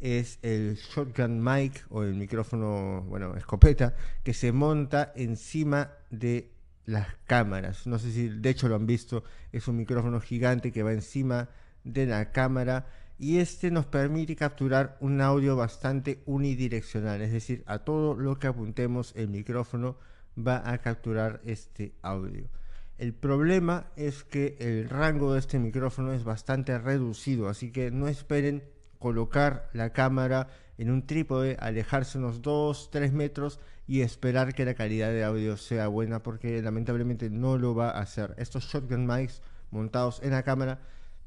es 0.00 0.38
el 0.42 0.76
shotgun 0.76 1.42
mic 1.42 1.86
o 1.88 2.02
el 2.02 2.14
micrófono, 2.14 3.00
bueno, 3.08 3.34
escopeta, 3.36 3.94
que 4.22 4.34
se 4.34 4.52
monta 4.52 5.14
encima 5.16 5.92
de 6.10 6.50
las 6.84 7.06
cámaras. 7.24 7.86
No 7.86 7.98
sé 7.98 8.12
si 8.12 8.28
de 8.28 8.50
hecho 8.50 8.68
lo 8.68 8.74
han 8.74 8.86
visto, 8.86 9.24
es 9.50 9.66
un 9.66 9.78
micrófono 9.78 10.20
gigante 10.20 10.72
que 10.72 10.82
va 10.82 10.92
encima 10.92 11.48
de 11.84 12.04
la 12.04 12.32
cámara 12.32 12.84
y 13.18 13.38
este 13.38 13.70
nos 13.70 13.86
permite 13.86 14.36
capturar 14.36 14.98
un 15.00 15.22
audio 15.22 15.56
bastante 15.56 16.22
unidireccional, 16.26 17.22
es 17.22 17.32
decir, 17.32 17.64
a 17.64 17.78
todo 17.78 18.14
lo 18.14 18.38
que 18.38 18.48
apuntemos 18.48 19.14
el 19.16 19.28
micrófono 19.28 19.96
va 20.36 20.70
a 20.70 20.76
capturar 20.82 21.40
este 21.46 21.94
audio. 22.02 22.50
El 22.96 23.12
problema 23.12 23.86
es 23.96 24.22
que 24.22 24.56
el 24.60 24.88
rango 24.88 25.32
de 25.32 25.40
este 25.40 25.58
micrófono 25.58 26.12
es 26.12 26.22
bastante 26.22 26.78
reducido, 26.78 27.48
así 27.48 27.72
que 27.72 27.90
no 27.90 28.06
esperen 28.06 28.62
colocar 29.00 29.68
la 29.72 29.92
cámara 29.92 30.48
en 30.78 30.90
un 30.90 31.06
trípode, 31.06 31.56
alejarse 31.60 32.18
unos 32.18 32.40
2-3 32.40 33.12
metros 33.12 33.60
y 33.86 34.00
esperar 34.00 34.54
que 34.54 34.64
la 34.64 34.74
calidad 34.74 35.10
de 35.10 35.24
audio 35.24 35.56
sea 35.56 35.88
buena 35.88 36.22
porque 36.22 36.62
lamentablemente 36.62 37.30
no 37.30 37.58
lo 37.58 37.74
va 37.74 37.90
a 37.90 38.00
hacer. 38.00 38.34
Estos 38.38 38.64
shotgun 38.64 39.06
mics 39.06 39.42
montados 39.70 40.20
en 40.22 40.30
la 40.30 40.42
cámara 40.42 40.80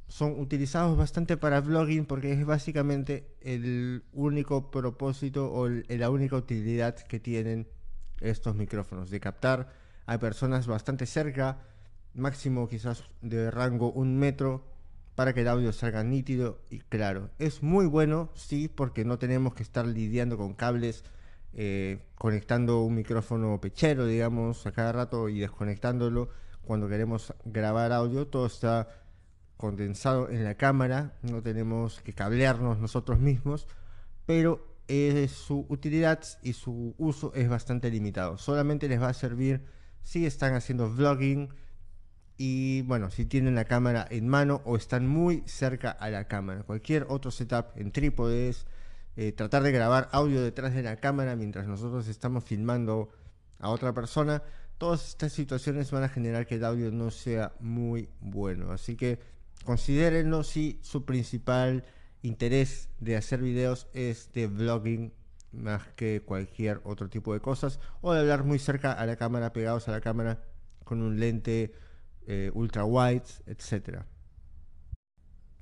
son 0.07 0.39
utilizados 0.39 0.97
bastante 0.97 1.35
para 1.35 1.59
vlogging 1.59 2.05
porque 2.05 2.31
es 2.31 2.45
básicamente 2.45 3.27
el 3.41 4.03
único 4.13 4.71
propósito 4.71 5.51
o 5.51 5.67
la 5.67 6.09
única 6.09 6.37
utilidad 6.37 6.95
que 6.95 7.19
tienen 7.19 7.67
estos 8.21 8.55
micrófonos, 8.55 9.09
de 9.09 9.19
captar 9.19 9.86
a 10.07 10.17
personas 10.17 10.65
bastante 10.65 11.05
cerca, 11.05 11.59
máximo 12.15 12.67
quizás 12.67 13.03
de 13.21 13.51
rango 13.51 13.91
un 13.91 14.17
metro, 14.17 14.65
para 15.15 15.33
que 15.33 15.41
el 15.41 15.47
audio 15.47 15.73
salga 15.73 16.03
nítido 16.03 16.59
y 16.69 16.79
claro. 16.79 17.29
Es 17.39 17.61
muy 17.61 17.85
bueno, 17.87 18.29
sí, 18.35 18.67
porque 18.67 19.03
no 19.03 19.19
tenemos 19.19 19.53
que 19.53 19.63
estar 19.63 19.85
lidiando 19.85 20.37
con 20.37 20.53
cables, 20.53 21.03
eh, 21.53 22.05
conectando 22.15 22.81
un 22.81 22.95
micrófono 22.95 23.59
pechero, 23.59 24.05
digamos, 24.05 24.65
a 24.65 24.71
cada 24.71 24.91
rato 24.91 25.27
y 25.27 25.39
desconectándolo 25.39 26.29
cuando 26.63 26.87
queremos 26.87 27.33
grabar 27.45 27.91
audio. 27.91 28.27
Todo 28.27 28.45
está 28.45 28.89
condensado 29.57 30.29
en 30.29 30.43
la 30.43 30.55
cámara, 30.55 31.17
no 31.23 31.41
tenemos 31.41 31.99
que 32.01 32.13
cablearnos 32.13 32.79
nosotros 32.79 33.19
mismos, 33.19 33.67
pero 34.25 34.77
su 35.27 35.65
utilidad 35.67 36.23
y 36.43 36.53
su 36.53 36.95
uso 36.97 37.33
es 37.33 37.49
bastante 37.49 37.89
limitado. 37.89 38.37
Solamente 38.37 38.87
les 38.87 39.01
va 39.01 39.09
a 39.09 39.13
servir 39.13 39.65
si 40.07 40.25
están 40.25 40.53
haciendo 40.53 40.89
vlogging 40.89 41.49
y 42.37 42.81
bueno, 42.83 43.11
si 43.11 43.25
tienen 43.25 43.55
la 43.55 43.65
cámara 43.65 44.07
en 44.09 44.29
mano 44.29 44.61
o 44.63 44.77
están 44.77 45.05
muy 45.05 45.43
cerca 45.47 45.91
a 45.91 46.09
la 46.09 46.29
cámara. 46.29 46.63
Cualquier 46.63 47.05
otro 47.09 47.29
setup 47.29 47.75
en 47.75 47.91
trípodes, 47.91 48.67
eh, 49.17 49.33
tratar 49.33 49.63
de 49.63 49.73
grabar 49.73 50.07
audio 50.13 50.41
detrás 50.41 50.73
de 50.73 50.81
la 50.81 50.95
cámara 50.95 51.35
mientras 51.35 51.67
nosotros 51.67 52.07
estamos 52.07 52.45
filmando 52.45 53.09
a 53.59 53.69
otra 53.69 53.93
persona, 53.93 54.43
todas 54.77 55.09
estas 55.09 55.33
situaciones 55.33 55.91
van 55.91 56.03
a 56.03 56.09
generar 56.09 56.45
que 56.45 56.55
el 56.55 56.63
audio 56.63 56.89
no 56.89 57.11
sea 57.11 57.51
muy 57.59 58.07
bueno. 58.21 58.71
Así 58.71 58.95
que 58.95 59.19
considérenlo 59.65 60.43
si 60.43 60.79
su 60.83 61.03
principal 61.03 61.83
interés 62.21 62.87
de 63.01 63.17
hacer 63.17 63.41
videos 63.41 63.87
es 63.91 64.31
de 64.31 64.47
vlogging 64.47 65.11
más 65.51 65.87
que 65.95 66.21
cualquier 66.21 66.81
otro 66.83 67.09
tipo 67.09 67.33
de 67.33 67.39
cosas 67.39 67.79
o 68.01 68.13
de 68.13 68.19
hablar 68.19 68.43
muy 68.43 68.59
cerca 68.59 68.91
a 68.91 69.05
la 69.05 69.15
cámara, 69.15 69.53
pegados 69.53 69.87
a 69.87 69.91
la 69.91 70.01
cámara 70.01 70.41
con 70.83 71.01
un 71.01 71.19
lente 71.19 71.73
eh, 72.27 72.51
ultra 72.53 72.85
wide, 72.85 73.23
etc. 73.45 74.03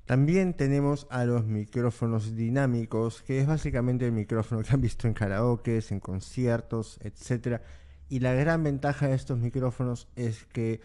También 0.06 0.54
tenemos 0.54 1.08
a 1.10 1.26
los 1.26 1.46
micrófonos 1.46 2.36
dinámicos, 2.36 3.24
que 3.24 3.40
es 3.40 3.48
básicamente 3.48 4.06
el 4.06 4.12
micrófono 4.12 4.62
que 4.62 4.72
han 4.72 4.82
visto 4.82 5.08
en 5.08 5.14
karaoke, 5.14 5.82
en 5.90 6.00
conciertos, 6.00 7.00
etc. 7.02 7.62
Y 8.10 8.20
la 8.20 8.34
gran 8.34 8.64
ventaja 8.64 9.08
de 9.08 9.16
estos 9.16 9.40
micrófonos 9.40 10.08
es 10.16 10.46
que 10.46 10.82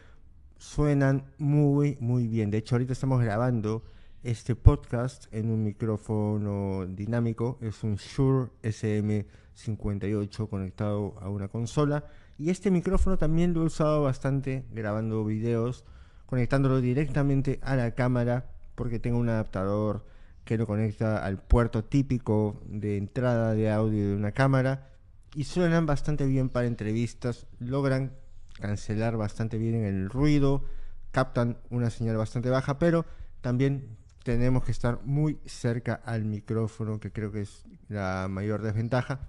suenan 0.57 1.25
muy, 1.39 1.97
muy 2.01 2.27
bien. 2.29 2.51
De 2.51 2.59
hecho, 2.59 2.75
ahorita 2.75 2.93
estamos 2.95 3.23
grabando 3.23 3.85
este 4.23 4.55
podcast 4.55 5.33
en 5.33 5.51
un 5.51 5.65
micrófono 5.65 6.87
dinámico. 6.87 7.59
Es 7.61 7.83
un 7.83 7.97
Shure 7.97 8.51
SM58 8.63 10.49
conectado 10.49 11.17
a 11.21 11.29
una 11.31 11.49
consola. 11.49 12.05
Y 12.39 12.51
este 12.51 12.71
micrófono 12.71 13.17
también 13.19 13.55
lo 13.55 13.63
he 13.63 13.67
usado 13.67 14.03
bastante 14.03 14.65
grabando 14.73 15.25
videos, 15.25 15.85
conectándolo 16.27 16.81
directamente 16.81 17.61
a 17.63 17.77
la 17.77 17.95
cámara, 17.95 18.51
porque 18.75 18.99
tengo 18.99 19.19
un 19.19 19.29
adaptador 19.29 20.05
que 20.45 20.59
lo 20.59 20.67
conecta 20.67 21.25
al 21.25 21.39
puerto 21.39 21.85
típico 21.85 22.63
de 22.67 22.97
entrada 22.97 23.55
de 23.55 23.71
audio 23.71 24.11
de 24.11 24.17
una 24.17 24.33
cámara. 24.33 24.89
Y 25.35 25.45
suenan 25.45 25.87
bastante 25.87 26.27
bien 26.27 26.49
para 26.49 26.67
entrevistas. 26.67 27.47
Logran 27.59 28.13
cancelar 28.55 29.17
bastante 29.17 29.59
bien 29.59 29.85
el 29.85 30.11
ruido, 30.11 30.65
captan 31.13 31.59
una 31.71 31.89
señal 31.91 32.17
bastante 32.17 32.51
baja, 32.51 32.79
pero 32.79 33.07
también 33.41 34.00
tenemos 34.23 34.65
que 34.65 34.73
estar 34.73 35.01
muy 35.05 35.39
cerca 35.47 35.95
al 36.05 36.25
micrófono, 36.25 37.01
que 37.01 37.13
creo 37.13 37.33
que 37.33 37.43
es 37.43 37.65
la 37.89 38.29
mayor 38.29 38.63
desventaja. 38.63 39.29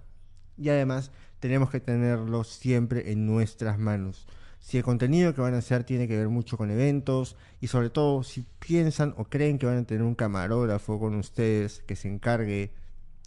Y 0.56 0.68
además 0.68 1.10
tenemos 1.40 1.70
que 1.70 1.80
tenerlo 1.80 2.44
siempre 2.44 3.12
en 3.12 3.26
nuestras 3.26 3.78
manos. 3.78 4.26
Si 4.60 4.78
el 4.78 4.84
contenido 4.84 5.34
que 5.34 5.40
van 5.40 5.54
a 5.54 5.58
hacer 5.58 5.84
tiene 5.84 6.06
que 6.06 6.16
ver 6.16 6.28
mucho 6.28 6.56
con 6.56 6.70
eventos 6.70 7.36
y 7.60 7.66
sobre 7.66 7.90
todo 7.90 8.22
si 8.22 8.46
piensan 8.60 9.12
o 9.16 9.24
creen 9.24 9.58
que 9.58 9.66
van 9.66 9.78
a 9.78 9.84
tener 9.84 10.04
un 10.04 10.14
camarógrafo 10.14 11.00
con 11.00 11.16
ustedes 11.16 11.82
que 11.86 11.96
se 11.96 12.08
encargue 12.08 12.72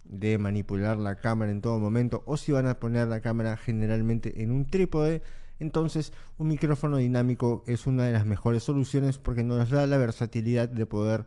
de 0.04 0.38
manipular 0.38 0.96
la 0.96 1.16
cámara 1.16 1.50
en 1.50 1.60
todo 1.60 1.78
momento 1.78 2.22
o 2.26 2.36
si 2.38 2.52
van 2.52 2.66
a 2.66 2.78
poner 2.78 3.08
la 3.08 3.20
cámara 3.20 3.56
generalmente 3.56 4.42
en 4.42 4.50
un 4.50 4.64
trípode, 4.64 5.22
entonces, 5.58 6.12
un 6.38 6.48
micrófono 6.48 6.98
dinámico 6.98 7.64
es 7.66 7.86
una 7.86 8.04
de 8.04 8.12
las 8.12 8.26
mejores 8.26 8.62
soluciones 8.62 9.18
porque 9.18 9.42
nos 9.42 9.70
da 9.70 9.86
la 9.86 9.96
versatilidad 9.96 10.68
de 10.68 10.86
poder 10.86 11.24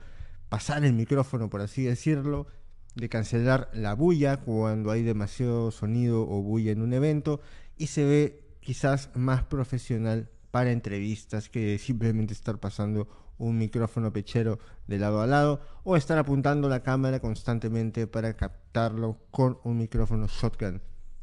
pasar 0.50 0.84
el 0.84 0.94
micrófono, 0.94 1.50
por 1.50 1.62
así 1.62 1.84
decirlo, 1.84 2.48
de 2.96 3.08
cancelar 3.08 3.70
la 3.74 3.94
bulla 3.94 4.38
cuando 4.38 4.92
hay 4.92 5.04
demasiado 5.04 5.72
sonido 5.72 6.24
o 6.24 6.42
bulla 6.42 6.72
en 6.72 6.82
un 6.82 6.94
evento 6.94 7.40
y 7.78 7.88
se 7.88 8.04
ve 8.04 8.44
quizás 8.60 9.10
más 9.16 9.44
profesional 9.44 10.30
para 10.52 10.72
entrevistas 10.72 11.50
que 11.50 11.78
simplemente 11.78 12.34
estar 12.34 12.60
pasando 12.60 13.08
un 13.38 13.58
micrófono 13.58 14.12
pechero 14.12 14.60
de 14.88 15.00
lado 15.00 15.22
a 15.22 15.28
lado 15.28 15.62
o 15.84 15.96
estar 15.96 16.18
apuntando 16.18 16.68
la 16.68 16.84
cámara 16.84 17.20
constantemente 17.20 18.06
para 18.06 18.36
captarlo 18.36 19.18
con 19.32 19.60
un 19.64 19.78
micrófono 19.78 20.28
shotgun. 20.28 20.82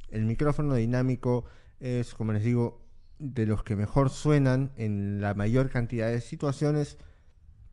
El 0.08 0.24
micrófono 0.24 0.74
dinámico 0.76 1.44
es, 1.78 2.14
como 2.14 2.32
les 2.32 2.42
digo, 2.42 2.80
de 3.18 3.44
los 3.44 3.62
que 3.62 3.76
mejor 3.76 4.10
suenan 4.10 4.72
en 4.76 5.20
la 5.20 5.34
mayor 5.34 5.68
cantidad 5.68 6.08
de 6.08 6.20
situaciones, 6.20 6.96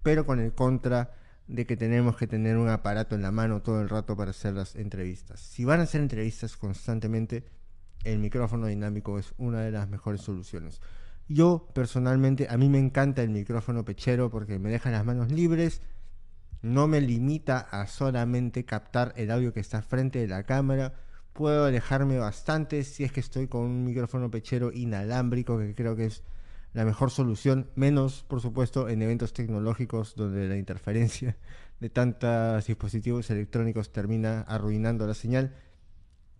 pero 0.01 0.25
con 0.25 0.39
el 0.39 0.53
contra 0.53 1.15
de 1.47 1.65
que 1.65 1.77
tenemos 1.77 2.17
que 2.17 2.27
tener 2.27 2.57
un 2.57 2.69
aparato 2.69 3.15
en 3.15 3.21
la 3.21 3.31
mano 3.31 3.61
todo 3.61 3.81
el 3.81 3.89
rato 3.89 4.15
para 4.15 4.31
hacer 4.31 4.53
las 4.53 4.75
entrevistas. 4.75 5.39
Si 5.39 5.65
van 5.65 5.79
a 5.79 5.83
hacer 5.83 6.01
entrevistas 6.01 6.57
constantemente, 6.57 7.43
el 8.03 8.19
micrófono 8.19 8.67
dinámico 8.67 9.19
es 9.19 9.33
una 9.37 9.61
de 9.61 9.71
las 9.71 9.89
mejores 9.89 10.21
soluciones. 10.21 10.81
Yo 11.27 11.69
personalmente, 11.73 12.47
a 12.49 12.57
mí 12.57 12.69
me 12.69 12.79
encanta 12.79 13.23
el 13.23 13.29
micrófono 13.29 13.85
pechero 13.85 14.29
porque 14.29 14.59
me 14.59 14.69
deja 14.69 14.91
las 14.91 15.05
manos 15.05 15.31
libres, 15.31 15.81
no 16.61 16.87
me 16.87 17.01
limita 17.01 17.59
a 17.59 17.87
solamente 17.87 18.65
captar 18.65 19.13
el 19.15 19.31
audio 19.31 19.53
que 19.53 19.59
está 19.59 19.81
frente 19.81 20.19
de 20.19 20.27
la 20.27 20.43
cámara, 20.43 20.93
puedo 21.33 21.65
alejarme 21.65 22.17
bastante 22.17 22.83
si 22.83 23.03
es 23.03 23.11
que 23.11 23.19
estoy 23.19 23.47
con 23.47 23.61
un 23.63 23.85
micrófono 23.85 24.31
pechero 24.31 24.71
inalámbrico, 24.71 25.57
que 25.57 25.75
creo 25.75 25.95
que 25.95 26.05
es 26.05 26.23
la 26.73 26.85
mejor 26.85 27.11
solución, 27.11 27.69
menos 27.75 28.25
por 28.27 28.41
supuesto 28.41 28.89
en 28.89 29.01
eventos 29.01 29.33
tecnológicos 29.33 30.15
donde 30.15 30.47
la 30.47 30.57
interferencia 30.57 31.37
de 31.79 31.89
tantos 31.89 32.65
dispositivos 32.65 33.29
electrónicos 33.29 33.91
termina 33.91 34.41
arruinando 34.41 35.05
la 35.05 35.13
señal. 35.13 35.53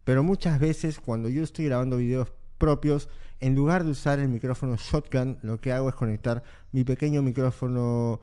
Pero 0.04 0.24
muchas 0.24 0.60
veces 0.60 1.00
cuando 1.00 1.30
yo 1.30 1.44
estoy 1.44 1.66
grabando 1.66 1.98
videos 1.98 2.34
propios, 2.58 3.10
en 3.40 3.56
lugar 3.56 3.84
de 3.84 3.92
usar 3.92 4.20
el 4.20 4.30
micrófono 4.30 4.75
shotgun, 4.78 5.38
lo 5.42 5.60
que 5.60 5.72
hago 5.72 5.90
es 5.90 5.96
conectar 5.96 6.44
mi 6.72 6.84
pequeño 6.84 7.22
micrófono 7.22 8.22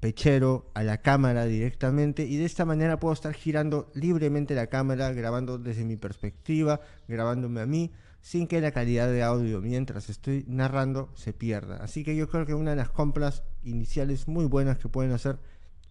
pechero 0.00 0.70
a 0.74 0.82
la 0.82 0.98
cámara 0.98 1.46
directamente 1.46 2.24
y 2.24 2.36
de 2.36 2.44
esta 2.44 2.64
manera 2.64 2.98
puedo 2.98 3.14
estar 3.14 3.32
girando 3.32 3.90
libremente 3.94 4.54
la 4.54 4.66
cámara, 4.66 5.12
grabando 5.12 5.56
desde 5.58 5.84
mi 5.84 5.96
perspectiva, 5.96 6.80
grabándome 7.08 7.60
a 7.62 7.66
mí, 7.66 7.90
sin 8.24 8.46
que 8.46 8.62
la 8.62 8.72
calidad 8.72 9.08
de 9.08 9.22
audio 9.22 9.60
mientras 9.60 10.08
estoy 10.08 10.46
narrando 10.48 11.10
se 11.14 11.34
pierda. 11.34 11.76
Así 11.76 12.02
que 12.04 12.16
yo 12.16 12.26
creo 12.26 12.46
que 12.46 12.54
una 12.54 12.70
de 12.70 12.76
las 12.78 12.88
compras 12.88 13.42
iniciales 13.62 14.28
muy 14.28 14.46
buenas 14.46 14.78
que 14.78 14.88
pueden 14.88 15.12
hacer 15.12 15.38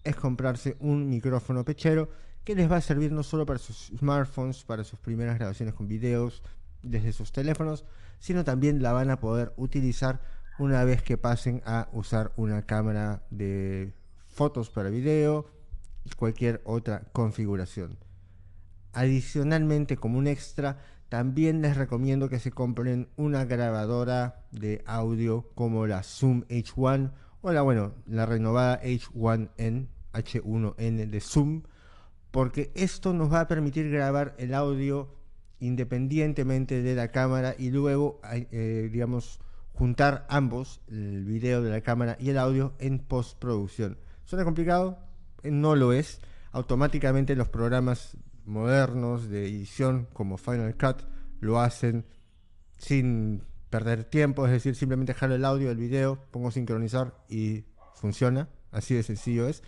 es 0.04 0.16
comprarse 0.16 0.76
un 0.80 1.12
micrófono 1.12 1.64
pechero 1.64 2.10
que 2.44 2.56
les 2.56 2.72
va 2.72 2.78
a 2.78 2.82
servir 2.82 3.12
no 3.12 3.22
solo 3.22 3.46
para 3.46 3.60
sus 3.60 3.92
smartphones, 3.96 4.64
para 4.64 4.84
sus 4.84 4.98
primeras 4.98 5.38
grabaciones 5.38 5.76
con 5.76 5.88
videos 5.88 6.42
desde 6.82 7.14
sus 7.14 7.32
teléfonos, 7.32 7.86
sino 8.18 8.44
también 8.44 8.82
la 8.82 8.94
van 8.94 9.12
a 9.12 9.20
poder 9.20 9.54
utilizar 9.56 10.20
una 10.58 10.84
vez 10.84 11.04
que 11.04 11.20
pasen 11.20 11.62
a 11.68 11.88
usar 11.94 12.32
una 12.36 12.64
cámara 12.64 13.22
de 13.30 13.94
fotos 14.26 14.72
para 14.72 14.90
video 14.90 15.46
y 16.04 16.10
cualquier 16.16 16.64
otra 16.66 17.04
configuración. 17.14 18.00
Adicionalmente, 18.92 19.98
como 19.98 20.18
un 20.18 20.26
extra, 20.26 20.80
también 21.14 21.62
les 21.62 21.78
recomiendo 21.78 22.28
que 22.28 22.40
se 22.40 22.50
compren 22.50 23.08
una 23.18 23.46
grabadora 23.46 24.48
de 24.50 24.82
audio 24.88 25.48
como 25.54 25.86
la 25.86 26.02
Zoom 26.02 26.44
H1 26.50 27.12
o 27.42 27.52
la, 27.52 27.62
bueno, 27.62 27.94
la 28.08 28.26
renovada 28.26 28.82
H1N, 28.82 29.90
H1N 30.12 31.10
de 31.12 31.22
Zoom, 31.22 31.62
porque 32.32 32.72
esto 32.74 33.14
nos 33.14 33.32
va 33.32 33.42
a 33.42 33.48
permitir 33.48 33.92
grabar 33.92 34.34
el 34.40 34.56
audio 34.56 35.14
independientemente 35.60 36.82
de 36.82 36.96
la 36.96 37.10
cámara 37.10 37.54
y 37.60 37.70
luego, 37.70 38.20
eh, 38.32 38.90
digamos, 38.92 39.40
juntar 39.72 40.26
ambos, 40.30 40.82
el 40.88 41.26
video 41.26 41.62
de 41.62 41.70
la 41.70 41.82
cámara 41.82 42.18
y 42.20 42.32
el 42.32 42.40
audio 42.40 42.74
en 42.80 42.98
postproducción. 42.98 44.00
¿Suena 44.26 44.46
complicado? 44.46 44.98
Eh, 45.44 45.52
no 45.52 45.76
lo 45.76 45.94
es. 45.94 46.22
Automáticamente 46.54 47.36
los 47.36 47.50
programas 47.50 48.18
modernos 48.46 49.30
de 49.30 49.46
edición 49.46 50.08
como 50.14 50.38
Final 50.38 50.76
Cut 50.78 51.04
lo 51.40 51.60
hacen 51.60 52.06
sin 52.78 53.44
perder 53.70 54.04
tiempo, 54.04 54.46
es 54.46 54.52
decir, 54.52 54.76
simplemente 54.76 55.14
dejar 55.14 55.32
el 55.32 55.46
audio 55.46 55.70
del 55.70 55.78
video, 55.78 56.20
pongo 56.32 56.52
sincronizar 56.52 57.16
y 57.28 57.66
funciona, 57.96 58.50
así 58.72 58.94
de 58.94 59.04
sencillo 59.04 59.48
es. 59.48 59.64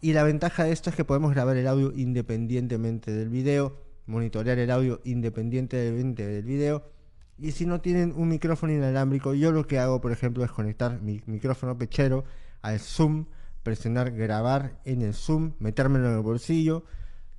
Y 0.00 0.12
la 0.12 0.24
ventaja 0.24 0.64
de 0.64 0.72
esto 0.72 0.90
es 0.90 0.96
que 0.96 1.04
podemos 1.04 1.32
grabar 1.32 1.56
el 1.56 1.66
audio 1.66 1.92
independientemente 1.94 3.12
del 3.12 3.28
video, 3.28 3.80
monitorear 4.06 4.58
el 4.58 4.70
audio 4.70 5.00
independientemente 5.04 6.26
del 6.26 6.44
video. 6.44 6.90
Y 7.38 7.52
si 7.52 7.66
no 7.66 7.80
tienen 7.80 8.12
un 8.16 8.28
micrófono 8.28 8.72
inalámbrico, 8.72 9.34
yo 9.34 9.52
lo 9.52 9.66
que 9.66 9.78
hago, 9.78 10.00
por 10.00 10.12
ejemplo, 10.12 10.44
es 10.44 10.50
conectar 10.50 11.00
mi 11.00 11.22
micrófono 11.26 11.76
pechero 11.78 12.24
al 12.62 12.80
Zoom, 12.80 13.26
presionar 13.62 14.10
grabar 14.12 14.80
en 14.84 15.02
el 15.02 15.14
Zoom, 15.14 15.52
metérmelo 15.58 16.08
en 16.08 16.16
el 16.16 16.22
bolsillo 16.22 16.84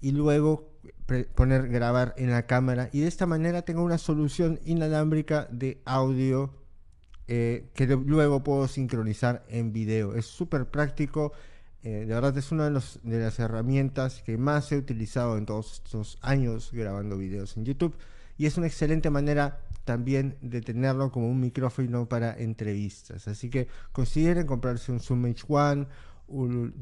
y 0.02 0.12
luego 0.12 0.78
poner 1.36 1.70
grabar 1.70 2.14
en 2.18 2.32
la 2.32 2.46
cámara 2.46 2.90
y 2.92 3.00
de 3.02 3.08
esta 3.08 3.26
manera 3.26 3.62
tengo 3.62 3.84
una 3.84 3.98
solución 3.98 4.60
inalámbrica 4.66 5.48
de 5.52 5.82
audio 5.86 6.54
eh, 7.30 7.70
que 7.74 7.88
luego 7.88 8.42
puedo 8.42 8.68
sincronizar 8.70 9.46
en 9.50 9.74
video. 9.74 10.16
Es 10.16 10.26
súper 10.26 10.68
práctico, 10.70 11.34
eh, 11.84 12.06
de 12.06 12.14
verdad 12.14 12.38
es 12.38 12.52
una 12.52 12.70
de, 12.70 13.20
las 13.20 13.40
herramientas 13.40 14.22
que 14.26 14.38
más 14.38 14.72
he 14.72 14.78
utilizado 14.78 15.38
en 15.38 15.46
todos 15.46 15.74
estos 15.74 16.20
años 16.22 16.70
grabando 16.72 17.18
videos 17.18 17.58
en 17.58 17.66
YouTube 17.66 17.96
y 18.38 18.46
es 18.46 18.58
una 18.58 18.68
excelente 18.68 19.10
manera 19.10 19.60
también 19.84 20.38
de 20.42 20.62
tenerlo 20.62 21.12
como 21.12 21.30
un 21.30 21.40
micrófono 21.40 22.08
para 22.08 22.38
entrevistas. 22.38 23.28
Así 23.28 23.50
que 23.50 23.68
consideren 23.92 24.46
comprarse 24.46 24.92
un 24.92 25.00
Zoom 25.00 25.26
H1 25.26 25.88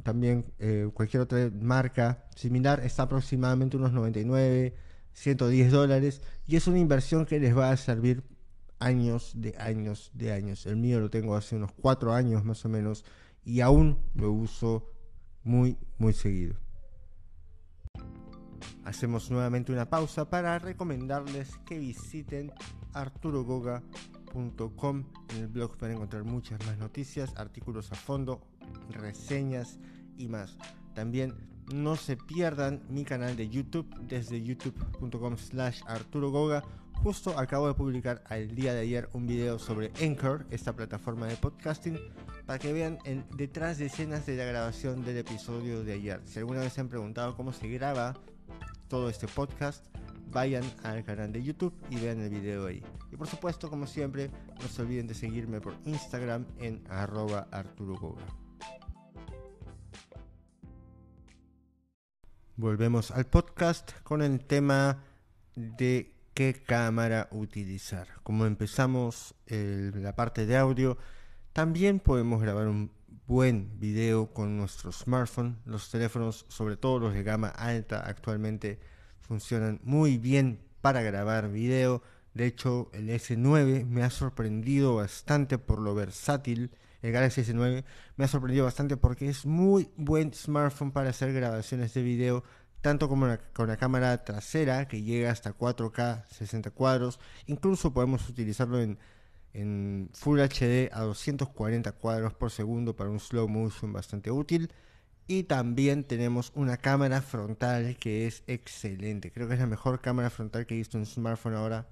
también 0.04 0.46
eh, 0.60 0.90
cualquier 0.94 1.22
otra 1.22 1.52
marca 1.62 2.26
similar 2.36 2.80
está 2.80 3.04
aproximadamente 3.04 3.78
unos 3.78 3.94
99, 3.94 4.74
110 5.14 5.72
dólares 5.72 6.22
y 6.48 6.56
es 6.56 6.68
una 6.68 6.80
inversión 6.80 7.26
que 7.26 7.40
les 7.40 7.56
va 7.56 7.70
a 7.70 7.78
servir 7.78 8.24
años 8.80 9.34
de 9.36 9.56
años 9.58 10.12
de 10.14 10.32
años. 10.32 10.66
El 10.66 10.78
mío 10.78 11.00
lo 11.00 11.10
tengo 11.10 11.36
hace 11.36 11.56
unos 11.56 11.72
4 11.74 12.14
años 12.14 12.44
más 12.44 12.66
o 12.66 12.70
menos 12.70 13.06
y 13.44 13.62
aún 13.62 14.00
lo 14.16 14.32
uso 14.32 14.92
muy 15.44 15.78
muy 15.98 16.14
seguido. 16.14 16.56
Hacemos 18.84 19.32
nuevamente 19.32 19.72
una 19.72 19.90
pausa 19.90 20.30
para 20.30 20.60
recomendarles 20.60 21.58
que 21.66 21.80
visiten 21.80 22.52
arturogoga.com. 22.94 25.06
En 25.30 25.38
el 25.38 25.48
blog 25.48 25.78
pueden 25.78 25.96
encontrar 25.96 26.24
muchas 26.24 26.64
más 26.66 26.78
noticias, 26.78 27.34
artículos 27.36 27.92
a 27.92 27.96
fondo, 27.96 28.42
reseñas 28.90 29.80
y 30.18 30.28
más. 30.28 30.58
También 30.94 31.36
no 31.74 31.96
se 31.96 32.16
pierdan 32.16 32.82
mi 32.90 33.04
canal 33.04 33.36
de 33.36 33.50
YouTube 33.50 33.88
desde 34.08 34.42
youtube.com 34.42 35.38
slash 35.38 35.82
Arturo 35.88 36.30
Goga. 36.30 36.64
Justo 37.04 37.38
acabo 37.38 37.68
de 37.68 37.74
publicar 37.74 38.24
al 38.28 38.56
día 38.56 38.74
de 38.74 38.82
ayer 38.82 39.10
un 39.14 39.28
video 39.28 39.60
sobre 39.60 39.92
Anchor, 40.02 40.46
esta 40.50 40.74
plataforma 40.74 41.28
de 41.28 41.36
podcasting, 41.36 42.00
para 42.46 42.58
que 42.58 42.72
vean 42.72 43.00
detrás 43.36 43.78
de 43.78 43.88
escenas 43.88 44.26
de 44.26 44.38
la 44.38 44.46
grabación 44.46 45.04
del 45.04 45.18
episodio 45.18 45.84
de 45.84 45.94
ayer. 45.94 46.22
Si 46.26 46.40
alguna 46.40 46.62
vez 46.62 46.74
se 46.74 46.82
han 46.82 46.88
preguntado 46.88 47.36
cómo 47.36 47.52
se 47.52 47.68
graba 47.68 48.16
todo 48.88 49.10
este 49.10 49.28
podcast, 49.28 49.86
vayan 50.32 50.64
al 50.84 51.04
canal 51.04 51.32
de 51.32 51.44
YouTube 51.44 51.74
y 51.90 51.98
vean 51.98 52.22
el 52.22 52.30
video 52.30 52.68
ahí. 52.68 52.82
Y 53.12 53.18
por 53.18 53.28
supuesto, 53.28 53.70
como 53.70 53.88
siempre, 53.88 54.32
no 54.62 54.68
se 54.68 54.82
olviden 54.82 55.08
de 55.08 55.14
seguirme 55.16 55.60
por 55.62 55.76
Instagram 55.86 56.46
en 56.60 56.82
arroba 56.90 57.48
Arturo. 57.52 58.18
Volvemos 62.58 63.12
al 63.12 63.26
podcast 63.26 63.92
con 64.04 64.22
el 64.22 64.40
tema 64.40 65.04
de 65.56 66.16
qué 66.34 66.54
cámara 66.54 67.28
utilizar. 67.32 68.08
Como 68.24 68.46
empezamos 68.46 69.36
la 69.48 70.16
parte 70.16 70.46
de 70.46 70.56
audio, 70.56 70.98
también 71.52 72.00
podemos 72.00 72.42
grabar 72.42 72.70
un 72.70 72.94
buen 73.28 73.78
video 73.78 74.32
con 74.32 74.56
nuestro 74.56 74.94
smartphone. 74.94 75.58
Los 75.66 75.92
teléfonos, 75.92 76.46
sobre 76.48 76.78
todo 76.78 77.00
los 77.00 77.14
de 77.14 77.24
gama 77.24 77.50
alta, 77.50 78.00
actualmente 78.08 78.80
funcionan 79.20 79.82
muy 79.84 80.18
bien 80.18 80.62
para 80.80 81.02
grabar 81.02 81.52
video. 81.52 82.04
De 82.34 82.46
hecho, 82.46 82.90
el 82.94 83.10
S9 83.10 83.86
me 83.86 84.02
ha 84.02 84.10
sorprendido 84.10 84.96
bastante 84.96 85.58
por 85.58 85.80
lo 85.80 85.94
versátil 85.94 86.72
el 87.06 87.12
Galaxy 87.12 87.42
S9 87.42 87.84
me 88.18 88.26
ha 88.26 88.28
sorprendido 88.28 88.66
bastante 88.66 88.98
porque 88.98 89.30
es 89.30 89.46
muy 89.46 89.90
buen 89.96 90.34
smartphone 90.34 90.92
para 90.92 91.12
hacer 91.12 91.34
grabaciones 91.34 91.94
de 91.94 92.02
video, 92.02 92.44
tanto 92.82 93.08
como 93.08 93.28
con 93.54 93.68
la 93.68 93.78
cámara 93.78 94.24
trasera 94.24 94.88
que 94.88 95.04
llega 95.04 95.32
hasta 95.32 95.56
4K 95.56 96.26
60 96.26 96.72
cuadros, 96.72 97.20
incluso 97.46 97.94
podemos 97.94 98.28
utilizarlo 98.28 98.82
en, 98.82 98.98
en 99.54 100.10
Full 100.14 100.40
HD 100.40 100.90
a 100.92 101.02
240 101.02 101.92
cuadros 101.94 102.34
por 102.34 102.50
segundo 102.50 102.96
para 102.96 103.12
un 103.12 103.20
slow 103.20 103.48
motion 103.48 103.94
bastante 103.94 104.32
útil. 104.32 104.72
Y 105.28 105.44
también 105.44 106.04
tenemos 106.04 106.52
una 106.54 106.78
cámara 106.78 107.20
frontal 107.22 107.98
que 107.98 108.28
es 108.28 108.44
excelente. 108.46 109.32
Creo 109.32 109.48
que 109.48 109.56
es 109.56 109.60
la 109.60 109.66
mejor 109.66 110.00
cámara 110.00 110.30
frontal 110.30 110.68
que 110.68 110.76
he 110.76 110.78
visto 110.78 110.98
en 110.98 111.02
un 111.02 111.08
smartphone 111.08 111.56
ahora 111.56 111.88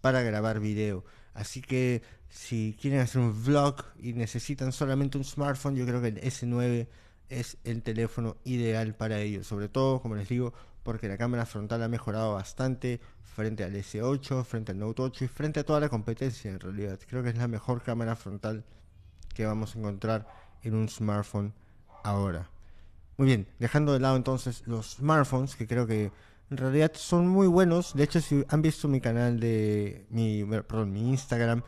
para 0.00 0.22
grabar 0.22 0.60
video. 0.60 1.04
Así 1.34 1.60
que 1.60 2.02
si 2.28 2.76
quieren 2.80 3.00
hacer 3.00 3.20
un 3.20 3.44
vlog 3.44 3.84
y 3.98 4.12
necesitan 4.12 4.72
solamente 4.72 5.18
un 5.18 5.24
smartphone, 5.24 5.76
yo 5.76 5.86
creo 5.86 6.00
que 6.00 6.08
el 6.08 6.20
S9 6.20 6.88
es 7.28 7.58
el 7.64 7.82
teléfono 7.82 8.36
ideal 8.44 8.94
para 8.94 9.20
ello. 9.20 9.44
Sobre 9.44 9.68
todo, 9.68 10.00
como 10.00 10.14
les 10.14 10.28
digo, 10.28 10.52
porque 10.82 11.08
la 11.08 11.16
cámara 11.16 11.46
frontal 11.46 11.82
ha 11.82 11.88
mejorado 11.88 12.34
bastante 12.34 13.00
frente 13.22 13.64
al 13.64 13.74
S8, 13.74 14.44
frente 14.44 14.72
al 14.72 14.78
Note 14.78 15.02
8 15.02 15.24
y 15.24 15.28
frente 15.28 15.60
a 15.60 15.64
toda 15.64 15.80
la 15.80 15.88
competencia 15.88 16.50
en 16.50 16.60
realidad. 16.60 16.98
Creo 17.06 17.22
que 17.22 17.30
es 17.30 17.36
la 17.36 17.48
mejor 17.48 17.82
cámara 17.82 18.16
frontal 18.16 18.64
que 19.34 19.44
vamos 19.44 19.74
a 19.74 19.78
encontrar 19.78 20.26
en 20.62 20.74
un 20.74 20.88
smartphone 20.88 21.52
ahora. 22.02 22.48
Muy 23.18 23.26
bien, 23.26 23.46
dejando 23.58 23.92
de 23.92 24.00
lado 24.00 24.16
entonces 24.16 24.62
los 24.66 24.92
smartphones, 24.96 25.56
que 25.56 25.66
creo 25.66 25.86
que 25.86 26.12
en 26.50 26.56
realidad 26.56 26.92
son 26.94 27.28
muy 27.28 27.46
buenos. 27.46 27.94
De 27.94 28.04
hecho, 28.04 28.20
si 28.20 28.44
han 28.48 28.62
visto 28.62 28.88
mi 28.88 29.00
canal 29.00 29.40
de 29.40 30.06
mi, 30.10 30.44
perdón, 30.44 30.92
mi 30.92 31.10
Instagram, 31.10 31.62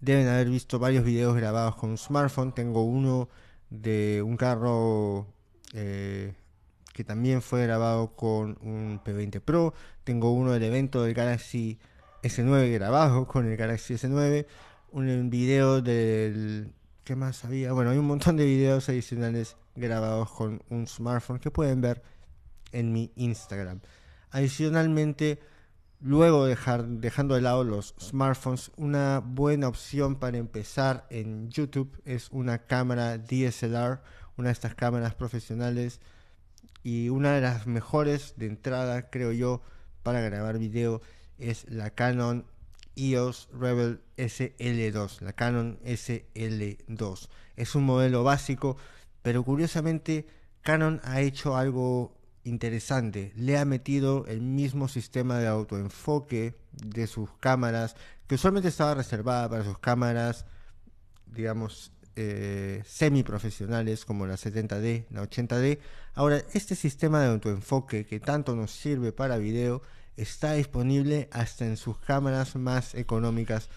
deben 0.00 0.26
haber 0.28 0.48
visto 0.48 0.78
varios 0.78 1.04
videos 1.04 1.36
grabados 1.36 1.76
con 1.76 1.90
un 1.90 1.98
smartphone. 1.98 2.52
Tengo 2.52 2.82
uno 2.82 3.28
de 3.70 4.22
un 4.24 4.36
carro 4.36 5.26
eh, 5.74 6.34
que 6.92 7.04
también 7.04 7.42
fue 7.42 7.64
grabado 7.66 8.16
con 8.16 8.58
un 8.62 9.00
P20 9.04 9.40
Pro. 9.40 9.74
Tengo 10.04 10.32
uno 10.32 10.52
del 10.52 10.64
evento 10.64 11.02
del 11.02 11.14
Galaxy 11.14 11.78
S9 12.22 12.72
grabado 12.74 13.26
con 13.26 13.46
el 13.46 13.56
Galaxy 13.56 13.94
S9. 13.94 14.46
Un 14.92 15.30
video 15.30 15.82
del... 15.82 16.72
¿Qué 17.04 17.14
más 17.14 17.44
había? 17.44 17.72
Bueno, 17.72 17.90
hay 17.90 17.98
un 17.98 18.06
montón 18.06 18.36
de 18.36 18.44
videos 18.44 18.88
adicionales 18.88 19.56
grabados 19.76 20.32
con 20.32 20.62
un 20.70 20.88
smartphone 20.88 21.38
que 21.38 21.52
pueden 21.52 21.80
ver 21.80 22.02
en 22.72 22.92
mi 22.92 23.12
Instagram. 23.14 23.80
Adicionalmente, 24.36 25.40
luego 25.98 26.44
dejar, 26.44 26.86
dejando 26.86 27.36
de 27.36 27.40
lado 27.40 27.64
los 27.64 27.94
smartphones, 27.98 28.70
una 28.76 29.20
buena 29.24 29.66
opción 29.66 30.16
para 30.16 30.36
empezar 30.36 31.06
en 31.08 31.48
YouTube 31.48 31.98
es 32.04 32.28
una 32.32 32.58
cámara 32.66 33.16
DSLR, 33.16 34.02
una 34.36 34.48
de 34.48 34.52
estas 34.52 34.74
cámaras 34.74 35.14
profesionales 35.14 36.02
y 36.82 37.08
una 37.08 37.32
de 37.32 37.40
las 37.40 37.66
mejores 37.66 38.34
de 38.36 38.48
entrada, 38.48 39.08
creo 39.08 39.32
yo, 39.32 39.62
para 40.02 40.20
grabar 40.20 40.58
video 40.58 41.00
es 41.38 41.64
la 41.70 41.88
Canon 41.88 42.44
EOS 42.94 43.48
Rebel 43.54 44.02
SL2, 44.18 45.22
la 45.22 45.32
Canon 45.32 45.78
SL2. 45.82 47.28
Es 47.56 47.74
un 47.74 47.84
modelo 47.84 48.22
básico, 48.22 48.76
pero 49.22 49.42
curiosamente 49.44 50.26
Canon 50.60 51.00
ha 51.04 51.22
hecho 51.22 51.56
algo 51.56 52.12
interesante. 52.46 53.32
Le 53.36 53.58
ha 53.58 53.64
metido 53.64 54.24
el 54.26 54.40
mismo 54.40 54.88
sistema 54.88 55.38
de 55.38 55.46
autoenfoque 55.46 56.54
de 56.72 57.06
sus 57.06 57.30
cámaras, 57.40 57.96
que 58.26 58.36
usualmente 58.36 58.68
estaba 58.68 58.94
reservada 58.94 59.48
para 59.48 59.64
sus 59.64 59.78
cámaras, 59.78 60.46
digamos, 61.26 61.92
eh, 62.16 62.82
semiprofesionales 62.86 64.04
como 64.04 64.26
la 64.26 64.36
70D, 64.36 65.06
la 65.10 65.22
80D. 65.22 65.80
Ahora, 66.14 66.42
este 66.54 66.74
sistema 66.74 67.20
de 67.20 67.28
autoenfoque 67.28 68.06
que 68.06 68.20
tanto 68.20 68.56
nos 68.56 68.70
sirve 68.70 69.12
para 69.12 69.36
video 69.36 69.82
está 70.16 70.54
disponible 70.54 71.28
hasta 71.30 71.66
en 71.66 71.76
sus 71.76 71.98
cámaras 71.98 72.56
más 72.56 72.94
económicas 72.94 73.68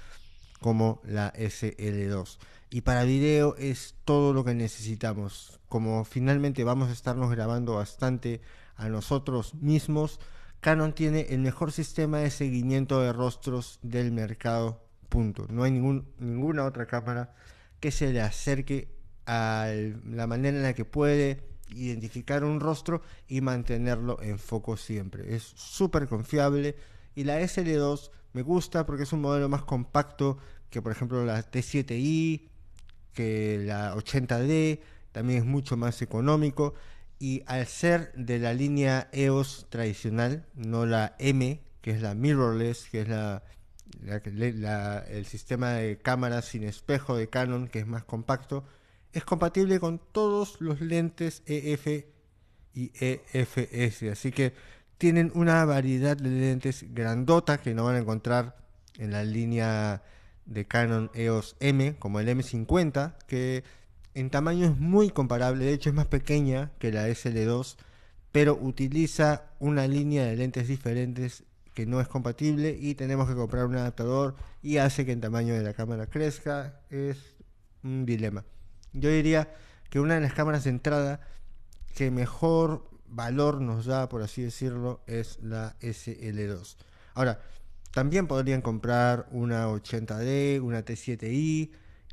como 0.61 1.01
la 1.03 1.33
SL2. 1.33 2.37
Y 2.71 2.81
para 2.81 3.03
video 3.03 3.55
es 3.57 3.95
todo 4.05 4.31
lo 4.31 4.45
que 4.45 4.53
necesitamos. 4.53 5.59
Como 5.69 6.05
finalmente 6.05 6.63
vamos 6.63 6.89
a 6.89 6.93
estarnos 6.93 7.31
grabando 7.31 7.75
bastante 7.75 8.41
a 8.79 8.89
nosotros 8.89 9.53
mismos, 9.55 10.19
Canon 10.61 10.93
tiene 10.93 11.27
el 11.29 11.39
mejor 11.39 11.71
sistema 11.71 12.19
de 12.19 12.31
seguimiento 12.31 13.01
de 13.01 13.13
rostros 13.13 13.79
del 13.81 14.11
mercado. 14.11 14.83
Punto. 15.09 15.45
No 15.49 15.63
hay 15.63 15.71
ningún, 15.71 16.07
ninguna 16.17 16.65
otra 16.65 16.85
cámara 16.85 17.33
que 17.79 17.91
se 17.91 18.11
le 18.13 18.21
acerque 18.21 18.89
a 19.25 19.71
la 20.05 20.27
manera 20.27 20.57
en 20.57 20.63
la 20.63 20.73
que 20.73 20.85
puede 20.85 21.43
identificar 21.69 22.43
un 22.43 22.59
rostro 22.59 23.01
y 23.27 23.41
mantenerlo 23.41 24.21
en 24.21 24.39
foco 24.39 24.77
siempre. 24.77 25.35
Es 25.35 25.43
súper 25.43 26.07
confiable 26.07 26.75
y 27.15 27.23
la 27.23 27.41
SL2 27.41 28.11
me 28.33 28.41
gusta 28.41 28.85
porque 28.85 29.03
es 29.03 29.13
un 29.13 29.21
modelo 29.21 29.49
más 29.49 29.63
compacto 29.63 30.37
que 30.69 30.81
por 30.81 30.91
ejemplo 30.91 31.25
la 31.25 31.49
T7i, 31.49 32.47
que 33.13 33.63
la 33.65 33.95
80D, 33.95 34.79
también 35.11 35.39
es 35.39 35.45
mucho 35.45 35.75
más 35.75 36.01
económico 36.01 36.75
y 37.19 37.43
al 37.45 37.67
ser 37.67 38.13
de 38.13 38.39
la 38.39 38.53
línea 38.53 39.09
EOS 39.11 39.67
tradicional, 39.69 40.45
no 40.55 40.85
la 40.85 41.15
M, 41.19 41.61
que 41.81 41.91
es 41.91 42.01
la 42.01 42.15
mirrorless, 42.15 42.85
que 42.89 43.01
es 43.01 43.09
la, 43.09 43.43
el 45.09 45.25
sistema 45.25 45.73
de 45.73 45.97
cámara 45.97 46.41
sin 46.41 46.63
espejo 46.63 47.17
de 47.17 47.27
Canon, 47.27 47.67
que 47.67 47.79
es 47.79 47.87
más 47.87 48.05
compacto, 48.05 48.63
es 49.11 49.25
compatible 49.25 49.79
con 49.79 49.99
todos 49.99 50.61
los 50.61 50.79
lentes 50.79 51.43
EF 51.45 52.05
y 52.73 52.91
EFS, 52.93 54.03
así 54.11 54.31
que 54.31 54.53
tienen 54.97 55.31
una 55.33 55.65
variedad 55.65 56.15
de 56.15 56.29
lentes 56.29 56.85
grandota 56.93 57.57
que 57.57 57.73
no 57.73 57.83
van 57.85 57.95
a 57.95 57.99
encontrar 57.99 58.57
en 58.97 59.11
la 59.11 59.23
línea 59.23 60.03
de 60.45 60.65
Canon 60.65 61.11
EOS 61.13 61.55
M, 61.59 61.95
como 61.97 62.19
el 62.19 62.27
M50, 62.27 63.17
que 63.27 63.63
en 64.19 64.29
tamaño 64.29 64.65
es 64.65 64.77
muy 64.77 65.09
comparable, 65.09 65.65
de 65.65 65.73
hecho 65.73 65.89
es 65.89 65.95
más 65.95 66.07
pequeña 66.07 66.71
que 66.79 66.91
la 66.91 67.07
SL2, 67.07 67.77
pero 68.31 68.57
utiliza 68.61 69.43
una 69.59 69.87
línea 69.87 70.25
de 70.25 70.35
lentes 70.35 70.67
diferentes 70.67 71.43
que 71.73 71.85
no 71.85 72.01
es 72.01 72.07
compatible 72.07 72.77
y 72.79 72.95
tenemos 72.95 73.27
que 73.29 73.35
comprar 73.35 73.65
un 73.65 73.75
adaptador 73.75 74.35
y 74.61 74.77
hace 74.77 75.05
que 75.05 75.13
el 75.13 75.21
tamaño 75.21 75.53
de 75.53 75.63
la 75.63 75.73
cámara 75.73 76.07
crezca. 76.07 76.81
Es 76.89 77.17
un 77.83 78.05
dilema. 78.05 78.43
Yo 78.93 79.09
diría 79.09 79.53
que 79.89 79.99
una 79.99 80.15
de 80.15 80.21
las 80.21 80.33
cámaras 80.33 80.65
de 80.65 80.71
entrada 80.71 81.21
que 81.95 82.11
mejor 82.11 82.89
valor 83.07 83.61
nos 83.61 83.85
da, 83.85 84.09
por 84.09 84.21
así 84.21 84.41
decirlo, 84.41 85.01
es 85.07 85.39
la 85.41 85.77
SL2. 85.79 86.75
Ahora, 87.13 87.39
también 87.91 88.27
podrían 88.27 88.61
comprar 88.61 89.27
una 89.31 89.67
80D, 89.69 90.61
una 90.61 90.83
T7i 90.83 91.71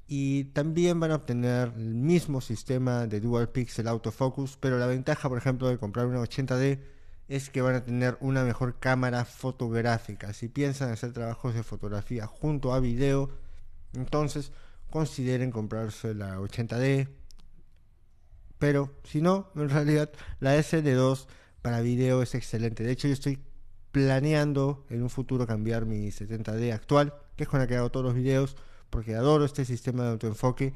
y 0.09 0.45
también 0.45 1.01
van 1.01 1.11
a 1.11 1.17
obtener 1.17 1.73
el 1.77 1.95
mismo 1.95 2.41
sistema 2.41 3.07
de 3.07 3.21
Dual 3.21 3.49
Pixel 3.49 3.89
Autofocus, 3.89 4.57
pero 4.61 4.79
la 4.79 4.87
ventaja, 4.87 5.29
por 5.29 5.39
ejemplo, 5.39 5.69
de 5.69 5.79
comprar 5.79 6.07
una 6.07 6.21
80D 6.21 6.81
es 7.29 7.51
que 7.51 7.61
van 7.61 7.75
a 7.75 7.85
tener 7.85 8.17
una 8.21 8.45
mejor 8.45 8.79
cámara 8.79 9.25
fotográfica. 9.25 10.33
Si 10.33 10.49
piensan 10.49 10.91
hacer 10.91 11.13
trabajos 11.13 11.55
de 11.55 11.65
fotografía 11.65 12.27
junto 12.27 12.73
a 12.73 12.79
video, 12.79 13.31
entonces 13.95 14.53
consideren 14.91 15.51
comprarse 15.51 16.15
la 16.15 16.39
80D. 16.39 17.09
Pero 18.59 18.95
si 19.03 19.21
no, 19.21 19.51
en 19.57 19.69
realidad 19.69 20.11
la 20.39 20.57
SD2 20.57 21.27
para 21.63 21.81
video 21.81 22.23
es 22.23 22.37
excelente. 22.37 22.85
De 22.85 22.93
hecho, 22.93 23.09
yo 23.09 23.15
estoy 23.15 23.41
planeando 23.91 24.87
en 24.89 25.03
un 25.03 25.11
futuro 25.11 25.49
cambiar 25.49 25.85
mi 25.85 26.09
70D 26.11 26.73
actual, 26.73 27.15
que 27.35 27.43
es 27.43 27.49
con 27.49 27.59
la 27.59 27.67
que 27.67 27.77
hago 27.77 27.91
todos 27.91 28.07
los 28.07 28.15
videos, 28.15 28.57
porque 28.91 29.15
adoro 29.15 29.45
este 29.45 29.65
sistema 29.65 30.05
de 30.05 30.11
autoenfoque, 30.11 30.75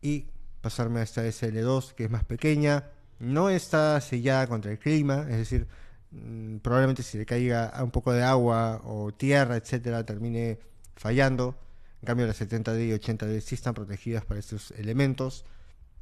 y 0.00 0.26
pasarme 0.60 1.00
a 1.00 1.02
esta 1.02 1.24
SL2, 1.24 1.94
que 1.94 2.04
es 2.04 2.10
más 2.10 2.24
pequeña. 2.24 2.90
No 3.18 3.50
está 3.50 4.00
sellada 4.00 4.46
contra 4.46 4.70
el 4.70 4.78
clima, 4.78 5.26
es 5.28 5.38
decir, 5.38 5.66
mm, 6.10 6.58
probablemente 6.58 7.02
si 7.02 7.18
le 7.18 7.26
caiga 7.26 7.72
un 7.82 7.90
poco 7.90 8.12
de 8.12 8.22
agua 8.22 8.80
o 8.84 9.12
tierra, 9.12 9.56
etcétera, 9.56 10.04
termine 10.04 10.58
fallando 10.96 11.56
en 12.00 12.06
cambio, 12.06 12.26
las 12.26 12.40
70D 12.40 12.86
y 12.86 12.92
80D 12.92 13.40
sí 13.40 13.54
están 13.54 13.74
protegidas 13.74 14.24
para 14.24 14.40
estos 14.40 14.70
elementos. 14.72 15.44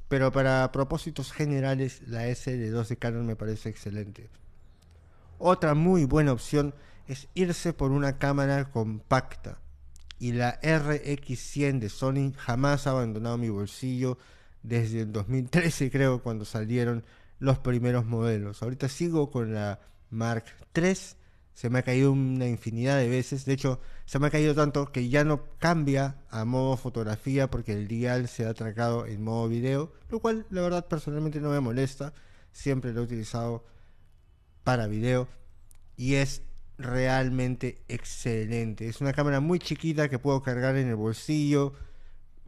Pero 0.08 0.30
para 0.30 0.70
propósitos 0.70 1.32
generales, 1.32 2.02
la 2.06 2.28
SL2 2.28 2.86
de 2.86 2.96
Canon 2.96 3.26
me 3.26 3.34
parece 3.34 3.70
excelente. 3.70 4.28
Otra 5.38 5.74
muy 5.74 6.04
buena 6.04 6.32
opción 6.32 6.74
es 7.08 7.28
irse 7.34 7.72
por 7.72 7.90
una 7.90 8.18
cámara 8.18 8.70
compacta. 8.70 9.58
Y 10.18 10.32
la 10.32 10.60
RX100 10.60 11.78
de 11.78 11.88
Sony 11.88 12.32
jamás 12.36 12.86
ha 12.86 12.90
abandonado 12.90 13.38
mi 13.38 13.48
bolsillo 13.48 14.18
desde 14.62 15.02
el 15.02 15.12
2013 15.12 15.90
creo 15.90 16.22
cuando 16.22 16.44
salieron 16.44 17.04
los 17.38 17.58
primeros 17.58 18.06
modelos. 18.06 18.62
Ahorita 18.62 18.88
sigo 18.88 19.30
con 19.30 19.52
la 19.52 19.80
Mark 20.10 20.44
III 20.74 20.94
se 21.56 21.70
me 21.70 21.78
ha 21.78 21.82
caído 21.82 22.12
una 22.12 22.46
infinidad 22.46 22.98
de 22.98 23.08
veces. 23.08 23.46
De 23.46 23.54
hecho, 23.54 23.80
se 24.04 24.18
me 24.18 24.26
ha 24.26 24.30
caído 24.30 24.54
tanto 24.54 24.92
que 24.92 25.08
ya 25.08 25.24
no 25.24 25.42
cambia 25.58 26.16
a 26.28 26.44
modo 26.44 26.76
fotografía 26.76 27.50
porque 27.50 27.72
el 27.72 27.88
dial 27.88 28.28
se 28.28 28.44
ha 28.44 28.50
atracado 28.50 29.06
en 29.06 29.24
modo 29.24 29.48
video, 29.48 29.90
lo 30.10 30.20
cual 30.20 30.44
la 30.50 30.60
verdad 30.60 30.86
personalmente 30.86 31.40
no 31.40 31.48
me 31.48 31.60
molesta. 31.60 32.12
Siempre 32.52 32.92
lo 32.92 33.00
he 33.00 33.04
utilizado 33.04 33.64
para 34.64 34.86
video 34.86 35.28
y 35.96 36.16
es 36.16 36.42
realmente 36.78 37.82
excelente. 37.88 38.88
Es 38.88 39.00
una 39.00 39.12
cámara 39.12 39.40
muy 39.40 39.58
chiquita 39.58 40.08
que 40.08 40.18
puedo 40.18 40.42
cargar 40.42 40.76
en 40.76 40.88
el 40.88 40.96
bolsillo, 40.96 41.72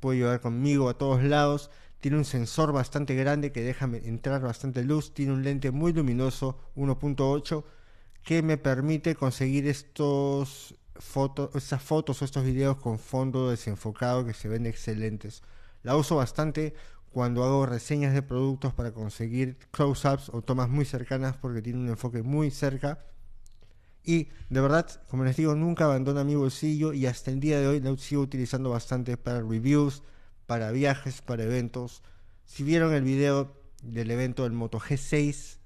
puedo 0.01 0.19
llevar 0.19 0.41
conmigo 0.41 0.89
a 0.89 0.99
todos 0.99 1.23
lados. 1.23 1.71
Tiene 2.01 2.19
un 2.19 2.25
sensor 2.25 2.73
bastante 2.73 3.15
grande 3.15 3.53
que 3.53 3.63
deja 3.63 3.87
entrar 3.87 4.41
bastante 4.41 4.85
luz. 4.85 5.13
Tiene 5.15 5.33
un 5.33 5.43
lente 5.43 5.71
muy 5.71 5.93
luminoso, 5.93 6.59
1.8 6.77 7.65
que 8.23 8.43
me 8.43 8.59
permite 8.59 9.15
conseguir 9.15 9.67
estos 9.67 10.75
fotos, 10.97 11.51
estas 11.55 11.83
fotos 11.83 12.21
o 12.21 12.25
estos 12.25 12.45
videos 12.45 12.77
con 12.77 12.99
fondo 12.99 13.51
desenfocado 13.51 14.25
que 14.27 14.35
se 14.35 14.49
ven 14.49 14.67
excelentes. 14.67 15.43
La 15.83 15.97
uso 15.97 16.17
bastante 16.17 16.75
cuando 17.11 17.43
hago 17.45 17.65
reseñas 17.67 18.13
de 18.13 18.23
productos 18.23 18.75
para 18.75 18.93
conseguir 18.93 19.57
close-ups 19.71 20.29
o 20.29 20.43
tomas 20.43 20.69
muy 20.69 20.85
cercanas 20.85 21.37
porque 21.37 21.63
tiene 21.63 21.79
un 21.79 21.89
enfoque 21.89 22.23
muy 22.23 22.51
cerca. 22.51 23.05
Y 24.09 24.31
de 24.49 24.63
verdad, 24.63 24.89
como 25.11 25.25
les 25.25 25.37
digo, 25.37 25.55
nunca 25.55 25.85
abandona 25.85 26.25
mi 26.25 26.35
bolsillo 26.35 26.95
y 26.95 27.05
hasta 27.05 27.31
el 27.31 27.41
día 27.41 27.61
de 27.61 27.67
hoy 27.67 27.79
la 27.79 27.95
sigo 27.99 28.23
utilizando 28.23 28.71
bastante 28.71 29.19
para 29.19 29.43
reviews, 29.43 30.03
para 30.47 30.71
viajes, 30.71 31.21
para 31.21 31.43
eventos. 31.43 32.03
Si 32.47 32.63
vieron 32.63 32.95
el 32.95 33.03
video 33.03 33.55
del 33.83 34.11
evento 34.11 34.45
del 34.45 34.53
Moto 34.53 34.81
G6 34.81 35.59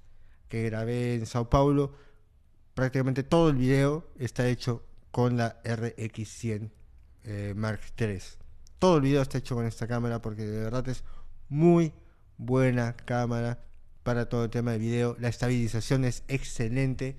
que 0.49 0.63
grabé 0.63 1.15
en 1.15 1.25
Sao 1.25 1.49
Paulo, 1.49 1.93
prácticamente 2.73 3.23
todo 3.23 3.47
el 3.47 3.55
video 3.55 4.09
está 4.19 4.45
hecho 4.49 4.83
con 5.11 5.37
la 5.37 5.63
RX100 5.63 6.69
eh, 7.23 7.53
Mark 7.55 7.79
III. 7.97 8.19
Todo 8.77 8.97
el 8.97 9.03
video 9.03 9.21
está 9.21 9.37
hecho 9.37 9.55
con 9.55 9.65
esta 9.65 9.87
cámara 9.87 10.21
porque 10.21 10.41
de 10.41 10.65
verdad 10.65 10.85
es 10.89 11.05
muy 11.47 11.93
buena 12.37 12.97
cámara 12.97 13.63
para 14.03 14.27
todo 14.27 14.43
el 14.43 14.49
tema 14.49 14.73
de 14.73 14.79
video. 14.79 15.15
La 15.17 15.29
estabilización 15.29 16.03
es 16.03 16.25
excelente, 16.27 17.15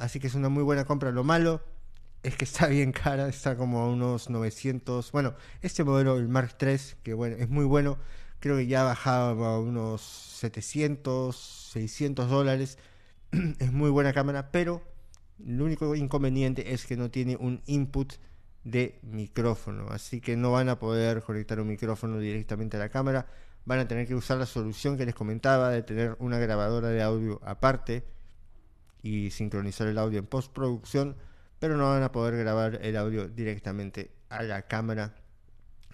así 0.00 0.18
que 0.18 0.26
es 0.26 0.34
una 0.34 0.48
muy 0.48 0.62
buena 0.62 0.84
compra. 0.84 1.12
Lo 1.12 1.24
malo 1.24 1.62
es 2.22 2.36
que 2.36 2.44
está 2.46 2.66
bien 2.66 2.92
cara, 2.92 3.28
está 3.28 3.56
como 3.56 3.80
a 3.80 3.88
unos 3.88 4.30
900. 4.30 5.12
Bueno, 5.12 5.34
este 5.62 5.84
modelo, 5.84 6.16
el 6.16 6.28
Mark 6.28 6.56
III, 6.60 6.78
que 7.02 7.14
bueno, 7.14 7.36
es 7.36 7.48
muy 7.48 7.64
bueno, 7.64 7.98
creo 8.40 8.56
que 8.56 8.66
ya 8.66 8.82
bajaba 8.82 9.54
a 9.54 9.58
unos 9.60 10.00
700, 10.02 11.36
600 11.36 12.28
dólares. 12.28 12.78
es 13.58 13.72
muy 13.72 13.90
buena 13.90 14.12
cámara, 14.12 14.50
pero 14.50 14.82
el 15.38 15.60
único 15.60 15.94
inconveniente 15.94 16.72
es 16.72 16.86
que 16.86 16.96
no 16.96 17.10
tiene 17.10 17.36
un 17.36 17.62
input 17.66 18.14
de 18.64 18.98
micrófono, 19.02 19.88
así 19.88 20.20
que 20.20 20.36
no 20.36 20.52
van 20.52 20.68
a 20.68 20.78
poder 20.78 21.22
conectar 21.22 21.60
un 21.60 21.68
micrófono 21.68 22.18
directamente 22.18 22.76
a 22.76 22.80
la 22.80 22.90
cámara, 22.90 23.26
van 23.64 23.78
a 23.78 23.88
tener 23.88 24.06
que 24.06 24.14
usar 24.14 24.36
la 24.36 24.44
solución 24.44 24.98
que 24.98 25.06
les 25.06 25.14
comentaba 25.14 25.70
de 25.70 25.82
tener 25.82 26.14
una 26.18 26.38
grabadora 26.38 26.88
de 26.88 27.02
audio 27.02 27.40
aparte 27.42 28.04
y 29.02 29.30
sincronizar 29.30 29.86
el 29.88 29.98
audio 29.98 30.18
en 30.18 30.26
postproducción, 30.26 31.16
pero 31.58 31.76
no 31.76 31.90
van 31.90 32.02
a 32.02 32.12
poder 32.12 32.36
grabar 32.36 32.78
el 32.82 32.96
audio 32.96 33.28
directamente 33.28 34.10
a 34.28 34.42
la 34.42 34.62
cámara, 34.62 35.14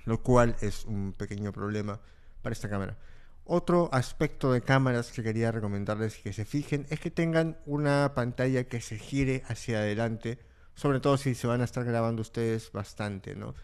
lo 0.04 0.22
cual 0.22 0.56
es 0.60 0.84
un 0.84 1.12
pequeño 1.12 1.52
problema 1.52 2.00
para 2.42 2.52
esta 2.52 2.68
cámara. 2.68 2.96
Otro 3.44 3.88
aspecto 3.92 4.52
de 4.52 4.62
cámaras 4.62 5.12
que 5.12 5.22
quería 5.22 5.52
recomendarles 5.52 6.16
que 6.18 6.32
se 6.32 6.44
fijen 6.44 6.86
es 6.90 6.98
que 6.98 7.10
tengan 7.10 7.58
una 7.64 8.12
pantalla 8.14 8.64
que 8.64 8.80
se 8.80 8.98
gire 8.98 9.42
hacia 9.46 9.78
adelante, 9.78 10.38
sobre 10.74 11.00
todo 11.00 11.16
si 11.16 11.34
se 11.34 11.46
van 11.46 11.60
a 11.60 11.64
estar 11.64 11.84
grabando 11.84 12.22
ustedes 12.22 12.72
bastante, 12.72 13.36
¿no? 13.36 13.54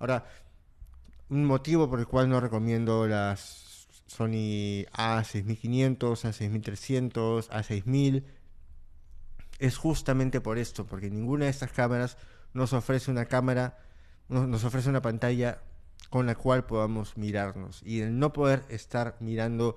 Ahora, 0.00 0.26
un 1.28 1.44
motivo 1.44 1.88
por 1.88 2.00
el 2.00 2.06
cual 2.06 2.28
no 2.28 2.40
recomiendo 2.40 3.06
las 3.06 3.86
Sony 4.06 4.86
A6500, 4.92 5.98
A6300, 5.98 7.48
A6000 7.50 8.24
es 9.58 9.76
justamente 9.76 10.40
por 10.40 10.58
esto, 10.58 10.86
porque 10.86 11.10
ninguna 11.10 11.46
de 11.46 11.50
estas 11.50 11.72
cámaras 11.72 12.16
nos 12.54 12.72
ofrece 12.72 13.10
una 13.10 13.26
cámara, 13.26 13.78
nos 14.28 14.64
ofrece 14.64 14.88
una 14.88 15.02
pantalla 15.02 15.60
con 16.10 16.26
la 16.26 16.34
cual 16.34 16.64
podamos 16.64 17.16
mirarnos. 17.16 17.82
Y 17.84 18.00
el 18.00 18.18
no 18.18 18.32
poder 18.32 18.62
estar 18.68 19.16
mirando 19.20 19.76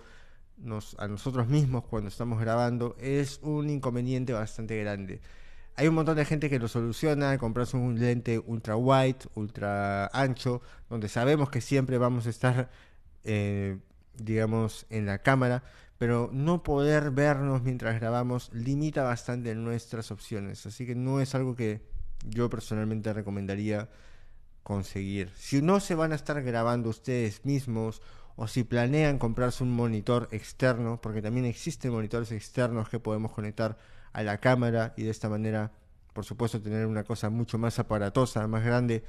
a 0.98 1.08
nosotros 1.08 1.48
mismos 1.48 1.84
cuando 1.86 2.10
estamos 2.10 2.40
grabando 2.40 2.96
es 3.00 3.40
un 3.42 3.70
inconveniente 3.70 4.34
bastante 4.34 4.82
grande. 4.82 5.22
Hay 5.76 5.88
un 5.88 5.96
montón 5.96 6.18
de 6.18 6.26
gente 6.26 6.50
que 6.50 6.60
lo 6.60 6.68
soluciona, 6.68 7.38
comprarse 7.38 7.78
un 7.78 8.00
lente 8.00 8.38
ultra 8.40 8.76
wide, 8.76 9.18
ultra 9.36 10.08
ancho, 10.08 10.62
donde 10.90 11.10
sabemos 11.10 11.50
que 11.50 11.62
siempre 11.62 11.98
vamos 11.98 12.28
a 12.28 12.30
estar, 12.30 12.70
eh, 13.24 13.78
digamos, 14.16 14.86
en 14.90 15.06
la 15.06 15.20
cámara, 15.20 15.64
pero 16.02 16.32
no 16.34 16.64
poder 16.64 17.12
vernos 17.12 17.62
mientras 17.62 18.00
grabamos 18.00 18.50
limita 18.54 19.04
bastante 19.04 19.54
nuestras 19.54 20.10
opciones. 20.10 20.66
Así 20.66 20.88
que 20.88 20.96
no 20.96 21.22
es 21.22 21.36
algo 21.36 21.56
que 21.56 21.84
yo 22.28 22.50
personalmente 22.50 23.14
recomendaría 23.14 23.88
conseguir. 24.64 25.32
Si 25.36 25.62
no 25.62 25.80
se 25.80 25.94
van 25.94 26.12
a 26.12 26.16
estar 26.16 26.42
grabando 26.42 26.90
ustedes 26.90 27.46
mismos 27.46 28.02
o 28.36 28.48
si 28.48 28.64
planean 28.64 29.20
comprarse 29.20 29.64
un 29.64 29.74
monitor 29.74 30.28
externo, 30.32 31.00
porque 31.00 31.22
también 31.22 31.46
existen 31.46 31.92
monitores 31.92 32.32
externos 32.32 32.90
que 32.90 33.00
podemos 33.00 33.32
conectar 33.32 33.78
a 34.12 34.24
la 34.24 34.40
cámara 34.40 34.96
y 34.98 35.04
de 35.04 35.12
esta 35.12 35.30
manera, 35.30 35.72
por 36.14 36.26
supuesto, 36.26 36.60
tener 36.60 36.88
una 36.88 37.04
cosa 37.04 37.30
mucho 37.30 37.60
más 37.60 37.78
aparatosa, 37.78 38.48
más 38.48 38.66
grande, 38.66 39.04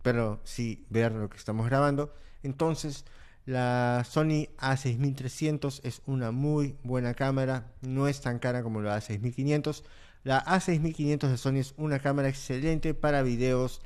pero 0.00 0.38
sí 0.44 0.86
ver 0.90 1.10
lo 1.10 1.28
que 1.28 1.38
estamos 1.38 1.66
grabando. 1.66 2.14
Entonces, 2.44 3.04
la 3.46 4.04
Sony 4.08 4.48
A6300 4.58 5.80
es 5.82 6.02
una 6.06 6.30
muy 6.30 6.76
buena 6.82 7.14
cámara, 7.14 7.72
no 7.80 8.08
es 8.08 8.20
tan 8.20 8.38
cara 8.38 8.62
como 8.62 8.82
la 8.82 8.98
A6500. 8.98 9.82
La 10.24 10.44
A6500 10.44 11.28
de 11.28 11.36
Sony 11.36 11.56
es 11.56 11.74
una 11.76 12.00
cámara 12.00 12.28
excelente 12.28 12.92
para 12.92 13.22
videos 13.22 13.80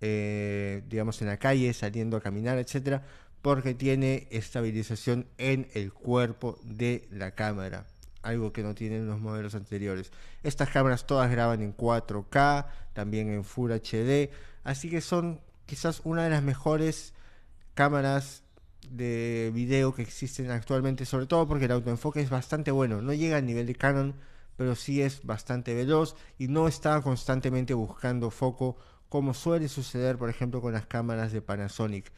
eh, 0.00 0.82
digamos, 0.88 1.20
en 1.20 1.28
la 1.28 1.36
calle, 1.36 1.72
saliendo 1.74 2.16
a 2.16 2.22
caminar, 2.22 2.58
etcétera, 2.58 3.02
porque 3.42 3.74
tiene 3.74 4.28
estabilización 4.30 5.26
en 5.36 5.68
el 5.74 5.92
cuerpo 5.92 6.58
de 6.64 7.06
la 7.10 7.32
cámara, 7.32 7.86
algo 8.22 8.52
que 8.52 8.62
no 8.62 8.74
tienen 8.74 9.06
los 9.06 9.20
modelos 9.20 9.54
anteriores. 9.54 10.10
Estas 10.42 10.70
cámaras 10.70 11.06
todas 11.06 11.30
graban 11.30 11.60
en 11.60 11.76
4K, 11.76 12.66
también 12.94 13.28
en 13.28 13.44
Full 13.44 13.72
HD, 13.72 14.30
así 14.64 14.88
que 14.88 15.02
son 15.02 15.40
quizás 15.66 16.00
una 16.04 16.24
de 16.24 16.30
las 16.30 16.42
mejores 16.42 17.12
cámaras 17.74 18.42
de 18.90 19.50
video 19.54 19.94
que 19.94 20.02
existen 20.02 20.50
actualmente, 20.50 21.06
sobre 21.06 21.26
todo 21.26 21.46
porque 21.46 21.66
el 21.66 21.72
autoenfoque 21.72 22.20
es 22.20 22.28
bastante 22.28 22.70
bueno, 22.70 23.00
no 23.00 23.14
llega 23.14 23.36
al 23.36 23.46
nivel 23.46 23.66
de 23.66 23.76
Canon, 23.76 24.14
pero 24.56 24.74
sí 24.74 25.00
es 25.00 25.24
bastante 25.24 25.74
veloz 25.74 26.16
y 26.38 26.48
no 26.48 26.68
está 26.68 27.00
constantemente 27.00 27.72
buscando 27.72 28.30
foco 28.30 28.76
como 29.08 29.32
suele 29.32 29.68
suceder, 29.68 30.18
por 30.18 30.28
ejemplo, 30.28 30.60
con 30.60 30.72
las 30.72 30.86
cámaras 30.86 31.32
de 31.32 31.40
Panasonic. 31.40 32.12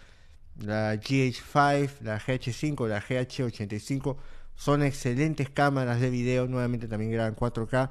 La 0.59 0.95
GH5, 0.95 2.01
la 2.01 2.19
GH5, 2.19 2.89
la 2.89 3.03
GH85 3.03 4.17
son 4.55 4.83
excelentes 4.83 5.51
cámaras 5.51 6.01
de 6.01 6.11
video, 6.11 6.47
nuevamente 6.47 6.89
también 6.89 7.13
graban 7.13 7.37
4K, 7.37 7.91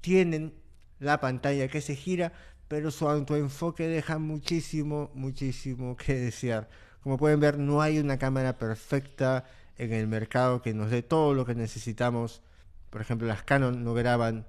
tienen 0.00 0.54
la 0.98 1.20
pantalla 1.20 1.68
que 1.68 1.80
se 1.80 1.96
gira, 1.96 2.32
pero 2.68 2.90
su 2.90 3.08
autoenfoque 3.08 3.88
deja 3.88 4.18
muchísimo, 4.18 5.10
muchísimo 5.14 5.96
que 5.96 6.14
desear. 6.14 6.68
Como 7.02 7.18
pueden 7.18 7.40
ver, 7.40 7.58
no 7.58 7.82
hay 7.82 7.98
una 7.98 8.18
cámara 8.18 8.58
perfecta 8.58 9.44
en 9.76 9.92
el 9.92 10.06
mercado 10.06 10.62
que 10.62 10.72
nos 10.74 10.90
dé 10.90 11.02
todo 11.02 11.34
lo 11.34 11.44
que 11.44 11.54
necesitamos. 11.54 12.42
Por 12.90 13.00
ejemplo, 13.00 13.26
las 13.26 13.42
Canon 13.42 13.82
no 13.82 13.94
graban 13.94 14.46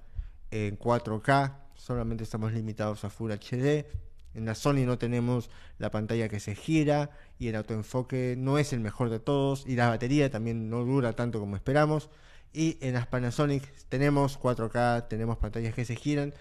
en 0.50 0.78
4K, 0.78 1.56
solamente 1.74 2.22
estamos 2.22 2.52
limitados 2.52 3.04
a 3.04 3.10
Full 3.10 3.32
HD. 3.32 3.86
En 4.34 4.44
la 4.44 4.54
Sony 4.54 4.84
no 4.84 4.98
tenemos 4.98 5.50
la 5.78 5.90
pantalla 5.90 6.28
que 6.28 6.40
se 6.40 6.54
gira 6.54 7.10
y 7.38 7.48
el 7.48 7.56
autoenfoque 7.56 8.34
no 8.38 8.58
es 8.58 8.72
el 8.72 8.80
mejor 8.80 9.10
de 9.10 9.20
todos 9.20 9.64
y 9.66 9.76
la 9.76 9.88
batería 9.88 10.30
también 10.30 10.70
no 10.70 10.84
dura 10.84 11.12
tanto 11.12 11.40
como 11.40 11.56
esperamos. 11.56 12.10
Y 12.52 12.78
en 12.80 12.94
las 12.94 13.08
Panasonic 13.08 13.68
tenemos 13.88 14.38
4K, 14.38 15.08
tenemos 15.08 15.38
pantallas 15.38 15.74
que 15.74 15.84
se 15.84 15.96
giran, 15.96 16.34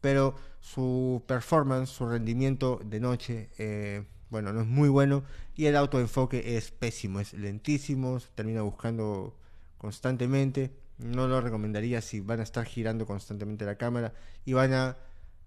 pero 0.00 0.34
su 0.60 1.22
performance, 1.26 1.90
su 1.90 2.08
rendimiento 2.08 2.80
de 2.84 3.00
noche, 3.00 3.50
eh, 3.58 4.04
bueno, 4.30 4.52
no 4.52 4.60
es 4.62 4.66
muy 4.66 4.88
bueno 4.88 5.24
y 5.54 5.66
el 5.66 5.76
autoenfoque 5.76 6.56
es 6.56 6.70
pésimo, 6.70 7.20
es 7.20 7.32
lentísimo, 7.32 8.18
termina 8.34 8.62
buscando 8.62 9.36
constantemente 9.78 10.72
no 10.98 11.28
lo 11.28 11.40
recomendaría 11.40 12.00
si 12.00 12.20
van 12.20 12.40
a 12.40 12.42
estar 12.42 12.64
girando 12.64 13.06
constantemente 13.06 13.64
la 13.64 13.76
cámara 13.76 14.12
y 14.44 14.52
van 14.52 14.72
a 14.72 14.96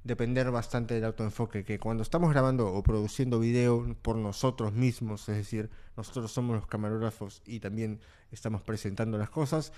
depender 0.03 0.49
bastante 0.49 0.95
del 0.95 1.05
autoenfoque, 1.05 1.63
que 1.63 1.77
cuando 1.77 2.01
estamos 2.01 2.31
grabando 2.31 2.73
o 2.73 2.81
produciendo 2.81 3.39
video 3.39 3.95
por 4.01 4.15
nosotros 4.15 4.73
mismos, 4.73 5.29
es 5.29 5.35
decir, 5.35 5.69
nosotros 5.95 6.31
somos 6.31 6.55
los 6.55 6.65
camarógrafos 6.65 7.43
y 7.45 7.59
también 7.59 7.99
estamos 8.31 8.63
presentando 8.63 9.17
las 9.17 9.29
cosas, 9.29 9.73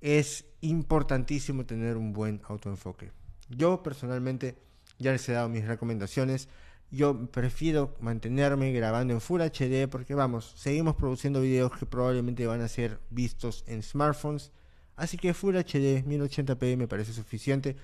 es 0.00 0.46
importantísimo 0.62 1.66
tener 1.66 1.96
un 1.96 2.12
buen 2.12 2.40
autoenfoque. 2.48 3.12
Yo 3.48 3.82
personalmente 3.82 4.56
ya 4.98 5.12
les 5.12 5.28
he 5.28 5.32
dado 5.32 5.48
mis 5.48 5.66
recomendaciones. 5.66 6.48
Yo 6.90 7.26
prefiero 7.30 7.94
mantenerme 8.00 8.72
grabando 8.72 9.14
en 9.14 9.20
Full 9.20 9.42
HD 9.42 9.88
porque 9.88 10.14
vamos, 10.14 10.52
seguimos 10.56 10.96
produciendo 10.96 11.40
videos 11.40 11.72
que 11.78 11.86
probablemente 11.86 12.46
van 12.46 12.62
a 12.62 12.68
ser 12.68 12.98
vistos 13.10 13.64
en 13.66 13.82
smartphones 13.82 14.52
Así 15.00 15.16
que 15.16 15.32
Full 15.32 15.56
HD 15.56 16.04
1080p 16.04 16.76
me 16.76 16.86
parece 16.86 17.14
suficiente. 17.14 17.74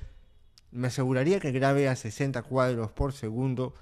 Me 0.71 0.89
aseguraría 0.89 1.41
que 1.41 1.51
grabe 1.51 1.89
a 1.89 1.97
60 1.97 2.43
cuadros 2.43 2.91
por 2.93 3.15
segundo 3.15 3.73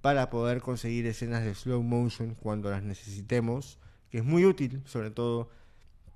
para 0.00 0.28
poder 0.28 0.60
conseguir 0.60 1.06
escenas 1.06 1.44
de 1.44 1.54
slow 1.54 1.84
motion 1.84 2.34
cuando 2.34 2.70
las 2.70 2.82
necesitemos, 2.82 3.78
que 4.10 4.18
es 4.18 4.24
muy 4.24 4.44
útil, 4.44 4.82
sobre 4.86 5.12
todo 5.12 5.50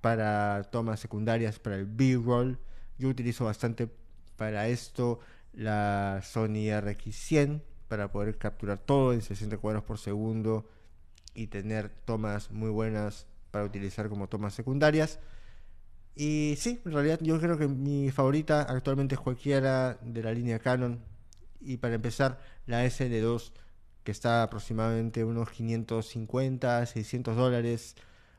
para 0.01 0.65
tomas 0.73 0.99
secundarias, 0.99 1.61
para 1.61 1.77
el 1.77 1.87
B-roll. 1.87 2.59
Yo 2.99 3.09
utilizo 3.09 3.45
bastante 3.45 3.89
para 4.37 4.67
esto 4.67 5.21
la 5.53 6.23
Sony 6.25 6.73
RX100 6.75 7.63
para 7.89 8.13
poder 8.13 8.39
capturar 8.39 8.79
todo 8.79 9.13
en 9.13 9.23
60 9.23 9.59
cuadros 9.59 9.83
por 9.85 9.99
segundo 9.99 10.69
y 11.35 11.49
tener 11.49 11.89
tomas 11.89 12.51
muy 12.51 12.71
buenas 12.71 13.27
para 13.51 13.65
utilizar 13.65 14.09
como 14.09 14.29
tomas 14.29 14.55
secundarias. 14.55 15.19
Y 16.15 16.57
sí, 16.59 16.81
en 16.85 16.93
realidad 16.93 17.21
yo 17.23 17.41
creo 17.41 17.57
que 17.57 17.69
mi 17.69 18.11
favorita 18.11 18.63
actualmente 18.63 19.15
es 19.15 19.21
cualquiera 19.21 19.99
de 20.03 20.23
la 20.23 20.33
línea 20.33 20.59
Canon. 20.59 21.01
Y 21.61 21.77
para 21.79 21.95
empezar, 21.95 22.41
la 22.67 22.85
SL2, 22.85 23.53
que 24.05 24.11
está 24.11 24.43
aproximadamente 24.43 25.25
unos 25.25 25.51
550, 25.51 26.87
600 26.87 27.37
dólares, 27.37 27.95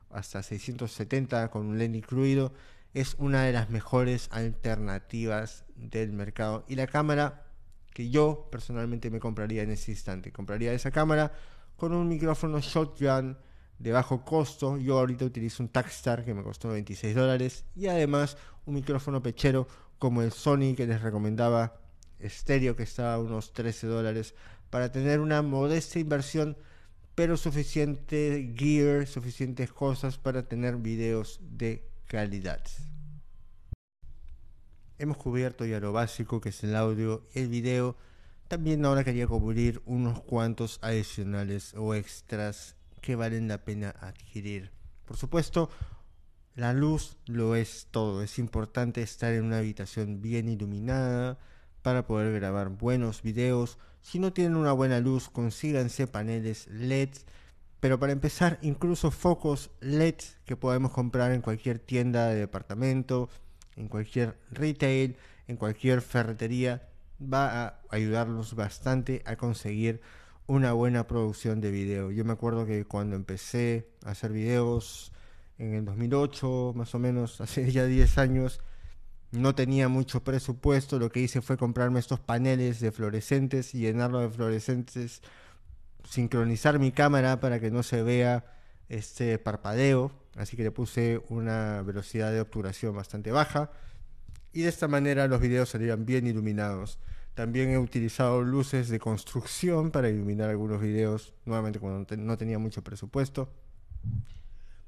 hasta 0.09 0.43
670 0.43 1.49
con 1.51 1.67
un 1.67 1.77
lente 1.77 1.97
incluido, 1.97 2.53
es 2.93 3.15
una 3.17 3.43
de 3.43 3.53
las 3.53 3.69
mejores 3.69 4.27
alternativas 4.31 5.63
del 5.75 6.11
mercado. 6.11 6.65
Y 6.67 6.75
la 6.75 6.87
cámara 6.87 7.48
que 7.93 8.09
yo 8.09 8.47
personalmente 8.51 9.09
me 9.09 9.19
compraría 9.19 9.63
en 9.63 9.71
ese 9.71 9.91
instante. 9.91 10.31
Compraría 10.31 10.73
esa 10.73 10.91
cámara 10.91 11.31
con 11.75 11.93
un 11.93 12.07
micrófono 12.07 12.59
shotgun 12.59 13.37
de 13.77 13.91
bajo 13.91 14.23
costo. 14.23 14.77
Yo 14.77 14.99
ahorita 14.99 15.25
utilizo 15.25 15.63
un 15.63 15.69
Takstar 15.69 16.23
que 16.23 16.33
me 16.33 16.43
costó 16.43 16.69
26 16.69 17.15
dólares 17.15 17.65
y 17.75 17.87
además 17.87 18.37
un 18.65 18.75
micrófono 18.75 19.21
pechero 19.21 19.67
como 19.97 20.21
el 20.21 20.31
Sony 20.31 20.75
que 20.75 20.87
les 20.87 21.01
recomendaba 21.01 21.79
estéreo 22.19 22.75
que 22.75 22.83
estaba 22.83 23.13
a 23.13 23.19
unos 23.19 23.53
13 23.53 23.87
dólares 23.87 24.35
para 24.69 24.91
tener 24.91 25.19
una 25.19 25.41
modesta 25.41 25.99
inversión 25.99 26.57
pero 27.15 27.35
suficiente 27.35 28.53
gear, 28.55 29.05
suficientes 29.05 29.73
cosas 29.73 30.17
para 30.17 30.43
tener 30.43 30.77
videos 30.77 31.39
de 31.41 31.85
calidad. 32.07 32.61
Hemos 34.99 35.15
cubierto 35.15 35.65
ya 35.65 35.79
lo 35.79 35.93
básico 35.93 36.41
que 36.41 36.49
es 36.49 36.61
el 36.65 36.75
audio 36.75 37.25
y 37.33 37.39
el 37.39 37.47
video. 37.47 37.95
También 38.49 38.83
ahora 38.83 39.05
quería 39.05 39.27
cubrir 39.27 39.81
unos 39.85 40.19
cuantos 40.19 40.77
adicionales 40.81 41.73
o 41.75 41.95
extras 41.95 42.75
que 42.99 43.15
valen 43.15 43.47
la 43.47 43.63
pena 43.63 43.95
adquirir. 44.01 44.71
Por 45.05 45.15
supuesto, 45.15 45.69
la 46.53 46.73
luz 46.73 47.15
lo 47.27 47.55
es 47.55 47.87
todo. 47.91 48.21
Es 48.21 48.39
importante 48.39 49.01
estar 49.01 49.31
en 49.31 49.45
una 49.45 49.59
habitación 49.59 50.21
bien 50.21 50.49
iluminada 50.49 51.39
para 51.81 52.05
poder 52.05 52.33
grabar 52.33 52.67
buenos 52.67 53.21
videos. 53.21 53.77
Si 54.01 54.19
no 54.19 54.33
tienen 54.33 54.57
una 54.57 54.73
buena 54.73 54.99
luz, 54.99 55.29
consíganse 55.29 56.07
paneles 56.07 56.67
LED. 56.67 57.11
Pero 57.79 57.99
para 57.99 58.11
empezar, 58.11 58.59
incluso 58.61 59.11
focos 59.11 59.71
LED 59.79 60.15
que 60.43 60.57
podemos 60.57 60.91
comprar 60.91 61.31
en 61.31 61.41
cualquier 61.41 61.79
tienda 61.79 62.27
de 62.27 62.35
departamento, 62.35 63.29
en 63.75 63.87
cualquier 63.87 64.37
retail, 64.51 65.15
en 65.47 65.57
cualquier 65.57 66.01
ferretería, 66.01 66.87
va 67.21 67.65
a 67.65 67.79
ayudarnos 67.89 68.55
bastante 68.55 69.21
a 69.25 69.35
conseguir 69.35 70.01
una 70.47 70.73
buena 70.73 71.05
producción 71.05 71.61
de 71.61 71.71
video. 71.71 72.11
Yo 72.11 72.25
me 72.25 72.33
acuerdo 72.33 72.65
que 72.65 72.85
cuando 72.85 73.15
empecé 73.15 73.87
a 74.03 74.11
hacer 74.11 74.31
videos 74.31 75.11
en 75.57 75.75
el 75.75 75.85
2008, 75.85 76.73
más 76.75 76.95
o 76.95 76.99
menos, 76.99 77.41
hace 77.41 77.71
ya 77.71 77.85
10 77.85 78.17
años, 78.17 78.61
no 79.31 79.53
tenía 79.53 79.89
mucho 79.89 80.23
presupuesto. 80.23 80.97
Lo 80.97 81.11
que 81.11 81.19
hice 81.19 81.41
fue 81.41 81.57
comprarme 81.57 81.99
estos 81.99 82.19
paneles 82.19 82.79
de 82.79 82.91
fluorescentes 82.91 83.75
y 83.75 83.79
llenarlo 83.79 84.21
de 84.21 84.29
fluorescentes, 84.29 85.21
sincronizar 86.03 86.79
mi 86.79 86.91
cámara 86.91 87.39
para 87.39 87.59
que 87.59 87.69
no 87.69 87.83
se 87.83 88.01
vea 88.01 88.58
este 88.89 89.37
parpadeo. 89.39 90.11
Así 90.35 90.57
que 90.57 90.63
le 90.63 90.71
puse 90.71 91.21
una 91.29 91.81
velocidad 91.83 92.31
de 92.31 92.41
obturación 92.41 92.95
bastante 92.95 93.31
baja. 93.31 93.71
Y 94.51 94.63
de 94.63 94.69
esta 94.69 94.87
manera 94.87 95.27
los 95.27 95.39
videos 95.39 95.69
salían 95.69 96.05
bien 96.05 96.27
iluminados. 96.27 96.99
También 97.35 97.69
he 97.69 97.77
utilizado 97.77 98.41
luces 98.41 98.89
de 98.89 98.99
construcción 98.99 99.91
para 99.91 100.09
iluminar 100.09 100.49
algunos 100.49 100.81
videos, 100.81 101.33
nuevamente 101.45 101.79
cuando 101.79 102.17
no 102.17 102.37
tenía 102.37 102.59
mucho 102.59 102.83
presupuesto. 102.83 103.49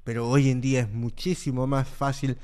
Pero 0.04 0.28
hoy 0.28 0.50
en 0.50 0.60
día 0.60 0.80
es 0.80 0.90
muchísimo 0.90 1.66
más 1.66 1.88
fácil 1.88 2.36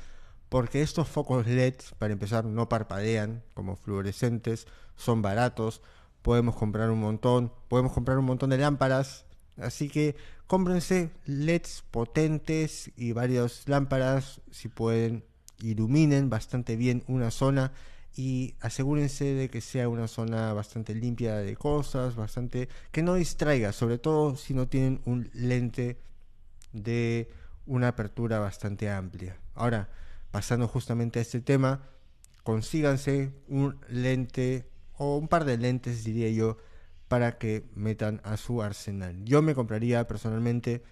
porque 0.49 0.81
estos 0.81 1.07
focos 1.07 1.45
LED, 1.45 1.75
para 1.99 2.13
empezar, 2.13 2.45
no 2.45 2.67
parpadean 2.69 3.43
como 3.53 3.75
fluorescentes, 3.75 4.65
son 4.95 5.21
baratos, 5.21 5.81
podemos 6.21 6.55
comprar 6.55 6.89
un 6.89 6.99
montón, 6.99 7.53
podemos 7.67 7.93
comprar 7.93 8.17
un 8.17 8.25
montón 8.25 8.49
de 8.49 8.57
lámparas, 8.57 9.25
así 9.57 9.89
que 9.89 10.15
cómprense 10.49 11.11
LEDs 11.25 11.83
potentes 11.91 12.91
y 12.97 13.11
varias 13.11 13.67
lámparas, 13.67 14.41
si 14.49 14.67
pueden, 14.67 15.23
iluminen 15.59 16.31
bastante 16.31 16.75
bien 16.75 17.03
una 17.05 17.29
zona 17.29 17.71
y 18.15 18.55
asegúrense 18.59 19.25
de 19.25 19.47
que 19.51 19.61
sea 19.61 19.87
una 19.89 20.07
zona 20.07 20.51
bastante 20.53 20.95
limpia 20.95 21.35
de 21.35 21.55
cosas, 21.55 22.15
bastante 22.15 22.67
que 22.91 23.03
no 23.03 23.13
distraiga, 23.13 23.71
sobre 23.73 23.99
todo 23.99 24.35
si 24.37 24.55
no 24.55 24.67
tienen 24.67 25.01
un 25.05 25.29
lente 25.33 25.99
de 26.73 27.29
una 27.67 27.89
apertura 27.89 28.39
bastante 28.39 28.89
amplia. 28.89 29.37
Ahora, 29.53 29.89
pasando 30.31 30.67
justamente 30.67 31.19
a 31.19 31.21
este 31.21 31.41
tema, 31.41 31.83
consíganse 32.41 33.35
un 33.49 33.79
lente 33.87 34.67
o 34.97 35.15
un 35.15 35.27
par 35.27 35.45
de 35.45 35.59
lentes, 35.59 36.03
diría 36.03 36.31
yo, 36.31 36.57
para 37.09 37.37
que 37.37 37.65
metan 37.75 38.21
a 38.23 38.37
su 38.37 38.61
arsenal. 38.61 39.25
Yo 39.25 39.41
me 39.41 39.55
compraría 39.55 40.07
personalmente 40.07 40.83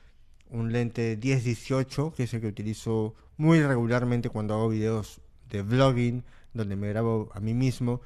un 0.50 0.74
lente 0.74 1.18
10-18, 1.18 2.14
que 2.14 2.24
es 2.24 2.34
el 2.34 2.42
que 2.42 2.48
utilizo 2.48 3.16
muy 3.38 3.62
regularmente 3.62 4.30
cuando 4.30 4.56
hago 4.56 4.68
videos 4.70 5.22
de 5.50 5.62
vlogging, 5.62 6.26
donde 6.54 6.76
me 6.76 6.90
grabo 6.90 7.30
a 7.34 7.40
mí 7.40 7.54
mismo, 7.54 8.02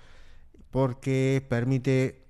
porque 0.72 1.44
permite 1.48 2.26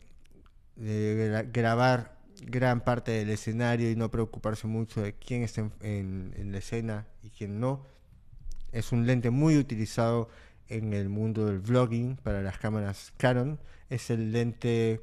eh, 0.78 1.50
grabar 1.52 2.22
gran 2.46 2.82
parte 2.82 3.12
del 3.12 3.32
escenario 3.32 3.90
y 3.90 3.96
no 3.96 4.10
preocuparse 4.10 4.68
mucho 4.68 5.02
de 5.02 5.14
quién 5.14 5.44
está 5.44 5.70
en, 5.82 6.52
la 6.52 6.60
escena 6.60 7.08
y 7.24 7.32
quién 7.32 7.60
no. 7.60 7.86
Es 8.72 8.92
un 8.92 9.08
lente 9.08 9.32
muy 9.32 9.58
utilizado 9.58 10.30
en 10.68 10.94
el 10.94 11.10
mundo 11.10 11.48
del 11.48 11.60
vlogging 11.60 12.18
para 12.18 12.42
las 12.42 12.58
cámaras 12.60 13.14
Canon. 13.18 13.60
Es 13.90 14.10
el 14.10 14.32
lente 14.32 15.02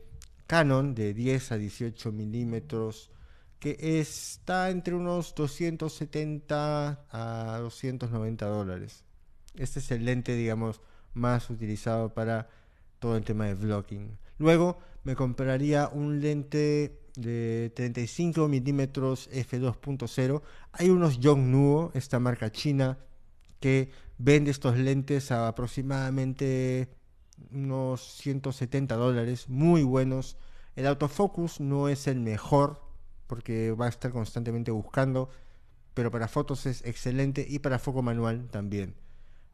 Canon 0.49 0.95
de 0.95 1.13
10 1.13 1.53
a 1.53 1.59
18 1.59 2.11
milímetros 2.11 3.11
que 3.61 3.77
está 4.01 4.71
entre 4.71 4.95
unos 4.95 5.35
270 5.35 7.05
a 7.11 7.59
290 7.61 8.47
dólares. 8.47 9.05
Este 9.55 9.81
es 9.81 9.91
el 9.91 10.07
lente, 10.07 10.35
digamos, 10.35 10.81
más 11.13 11.51
utilizado 11.51 12.15
para 12.15 12.49
todo 12.99 13.17
el 13.19 13.25
tema 13.25 13.45
de 13.45 13.55
vlogging. 13.55 14.17
Luego 14.39 14.79
me 15.05 15.15
compraría 15.15 15.89
un 15.89 16.21
lente 16.21 16.99
de 17.15 17.71
35 17.75 18.49
milímetros 18.49 19.29
f2.0. 19.31 20.43
Hay 20.73 20.89
unos 20.89 21.21
Yongnuo, 21.21 21.91
esta 21.93 22.19
marca 22.21 22.51
china, 22.51 22.99
que 23.61 23.91
vende 24.17 24.51
estos 24.51 24.79
lentes 24.79 25.31
a 25.31 25.47
aproximadamente 25.47 26.89
unos 27.53 28.03
170 28.18 28.94
dólares, 28.96 29.48
muy 29.48 29.83
buenos. 29.83 30.37
El 30.77 30.87
autofocus 30.87 31.61
no 31.61 31.88
es 31.88 32.07
el 32.07 32.20
mejor 32.20 32.81
porque 33.27 33.72
va 33.72 33.87
a 33.87 33.90
estar 33.90 34.11
constantemente 34.11 34.70
buscando, 34.70 35.29
pero 35.94 36.11
para 36.11 36.29
fotos 36.29 36.66
es 36.66 36.85
excelente 36.85 37.46
y 37.48 37.59
para 37.59 37.79
foco 37.79 38.03
manual 38.03 38.48
también. 38.51 38.94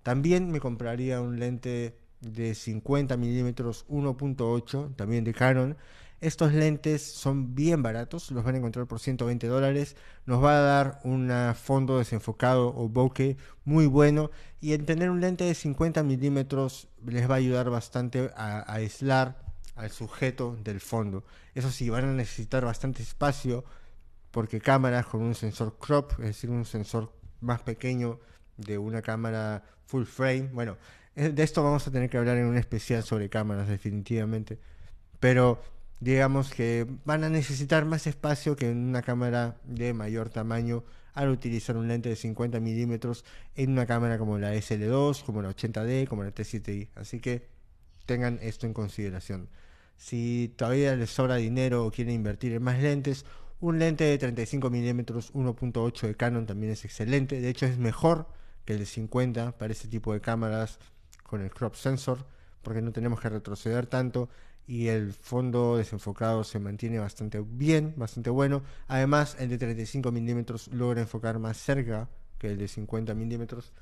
También 0.03 0.51
me 0.51 0.61
compraría 0.61 1.21
un 1.21 1.39
lente 1.39 1.99
de 2.21 2.55
50 2.55 3.17
milímetros 3.17 3.87
1.8, 3.89 4.95
también 4.97 5.25
de 5.25 5.35
Canon. 5.35 5.77
Estos 6.25 6.55
lentes 6.55 7.03
son 7.03 7.55
bien 7.55 7.83
baratos, 7.83 8.31
los 8.31 8.45
van 8.45 8.55
a 8.55 8.59
encontrar 8.59 8.87
por 8.87 8.99
120 8.99 9.47
dólares. 9.47 9.95
Nos 10.25 10.43
va 10.43 10.57
a 10.57 10.61
dar 10.61 11.01
un 11.05 11.31
fondo 11.55 11.99
desenfocado 11.99 12.75
o 12.75 12.89
bokeh 12.89 13.37
muy 13.67 13.85
bueno. 13.85 14.31
Y 14.59 14.73
en 14.73 14.87
tener 14.87 15.11
un 15.11 15.21
lente 15.21 15.45
de 15.45 15.55
50 15.55 16.03
milímetros 16.03 16.89
les 17.05 17.29
va 17.29 17.35
a 17.35 17.37
ayudar 17.37 17.69
bastante 17.69 18.31
a, 18.37 18.61
a 18.61 18.75
aislar 18.77 19.37
al 19.77 19.91
sujeto 19.91 20.57
del 20.65 20.81
fondo. 20.81 21.25
Eso 21.55 21.71
sí, 21.71 21.91
van 21.91 22.05
a 22.05 22.13
necesitar 22.15 22.65
bastante 22.65 23.03
espacio 23.03 23.63
porque 24.31 24.63
cámaras 24.63 25.05
con 25.05 25.21
un 25.21 25.35
sensor 25.35 25.77
crop, 25.79 26.13
es 26.13 26.27
decir, 26.27 26.49
un 26.49 26.65
sensor 26.65 27.13
más 27.43 27.61
pequeño 27.61 28.19
de 28.57 28.79
una 28.79 29.03
cámara 29.03 29.63
full 29.85 30.05
frame. 30.05 30.49
Bueno, 30.55 30.79
eh, 31.17 31.29
de 31.29 31.43
esto 31.43 31.63
vamos 31.63 31.87
a 31.87 31.91
tener 31.91 32.09
que 32.09 32.17
hablar 32.17 32.39
en 32.39 32.47
un 32.47 32.57
especial 32.57 33.03
sobre 33.03 33.29
cámaras, 33.29 33.69
definitivamente. 33.69 34.59
Pero 35.21 35.63
digamos 36.05 36.51
que 36.51 36.87
van 37.07 37.25
a 37.25 37.31
necesitar 37.31 37.87
más 37.87 38.07
espacio 38.07 38.57
que 38.57 38.69
en 38.71 38.77
una 38.77 39.01
cámara 39.01 39.57
de 39.65 39.95
mayor 39.95 40.29
tamaño 40.29 40.85
al 41.15 41.31
utilizar 41.31 41.79
un 41.79 41.89
lente 41.89 42.11
de 42.11 42.17
50 42.17 42.61
milímetros 42.61 43.25
en 43.57 43.71
una 43.71 43.87
cámara 43.87 44.19
como 44.19 44.39
la 44.39 44.55
SL2, 44.55 45.25
como 45.25 45.41
la 45.41 45.49
80D, 45.49 46.07
como 46.07 46.23
la 46.23 46.35
T7i. 46.35 46.89
Así 46.95 47.21
que 47.21 47.49
tengan 48.05 48.39
esto 48.43 48.67
en 48.67 48.75
consideración. 48.75 49.49
Si 49.97 50.53
todavía 50.59 50.95
les 50.95 51.09
sobra 51.09 51.37
dinero 51.37 51.87
o 51.87 51.91
quieren 51.91 52.17
invertir 52.17 52.53
en 52.53 52.63
más 52.63 52.79
lentes, 52.81 53.25
un 53.61 53.79
lente 53.79 54.05
de 54.05 54.19
35 54.19 54.69
milímetros 54.69 55.33
1.8 55.33 56.07
de 56.07 56.15
Canon 56.17 56.45
también 56.45 56.73
es 56.73 56.85
excelente. 56.85 57.41
De 57.41 57.49
hecho, 57.49 57.65
es 57.65 57.79
mejor 57.79 58.29
que 58.67 58.75
el 58.75 58.81
de 58.81 58.87
50 58.87 59.57
para 59.57 59.73
este 59.73 59.89
tipo 59.89 60.13
de 60.13 60.21
cámaras 60.21 60.79
con 61.23 61.41
el 61.41 61.49
crop 61.49 61.77
sensor, 61.77 62.27
porque 62.61 62.83
no 62.83 62.93
tenemos 62.93 63.21
que 63.21 63.31
retroceder 63.31 63.87
tanto 63.87 64.29
y 64.67 64.89
el 64.89 65.13
fondo 65.13 65.77
desenfocado 65.77 66.45
se 66.45 66.59
mantiene 66.59 66.99
bastante 66.99 67.41
bien, 67.41 67.95
bastante 67.97 68.31
bueno. 68.31 68.63
Además, 68.87 69.37
el 69.39 69.51
de 69.51 69.59
35 69.59 70.11
milímetros 70.11 70.69
logra 70.69 71.01
enfocar 71.01 71.39
más 71.39 71.57
cerca 71.57 72.09
que 72.39 72.49
el 72.49 72.59
de 72.59 72.69
50 72.69 73.15
milímetros. 73.15 73.73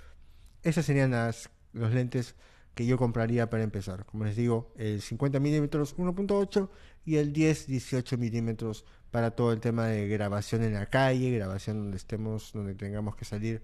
Esas 0.63 0.85
serían 0.85 1.13
las, 1.13 1.51
los 1.73 1.93
lentes 1.93 2.35
que 2.75 2.87
yo 2.87 2.97
compraría 2.99 3.51
para 3.51 3.63
empezar. 3.63 4.07
Como 4.07 4.25
les 4.25 4.37
digo, 4.37 4.73
el 4.77 5.03
50 5.03 5.39
milímetros 5.41 5.97
1.8 5.97 6.69
y 7.05 7.17
el 7.17 7.33
10-18 7.33 8.19
milímetros 8.19 8.85
para 9.11 9.33
todo 9.33 9.53
el 9.53 9.61
tema 9.61 9.87
de 9.87 10.09
grabación 10.09 10.63
en 10.63 10.75
la 10.75 10.87
calle, 10.87 11.31
grabación 11.31 11.79
donde 11.79 11.97
estemos, 11.99 12.53
donde 12.53 12.75
tengamos 12.75 13.15
que 13.15 13.25
salir 13.25 13.63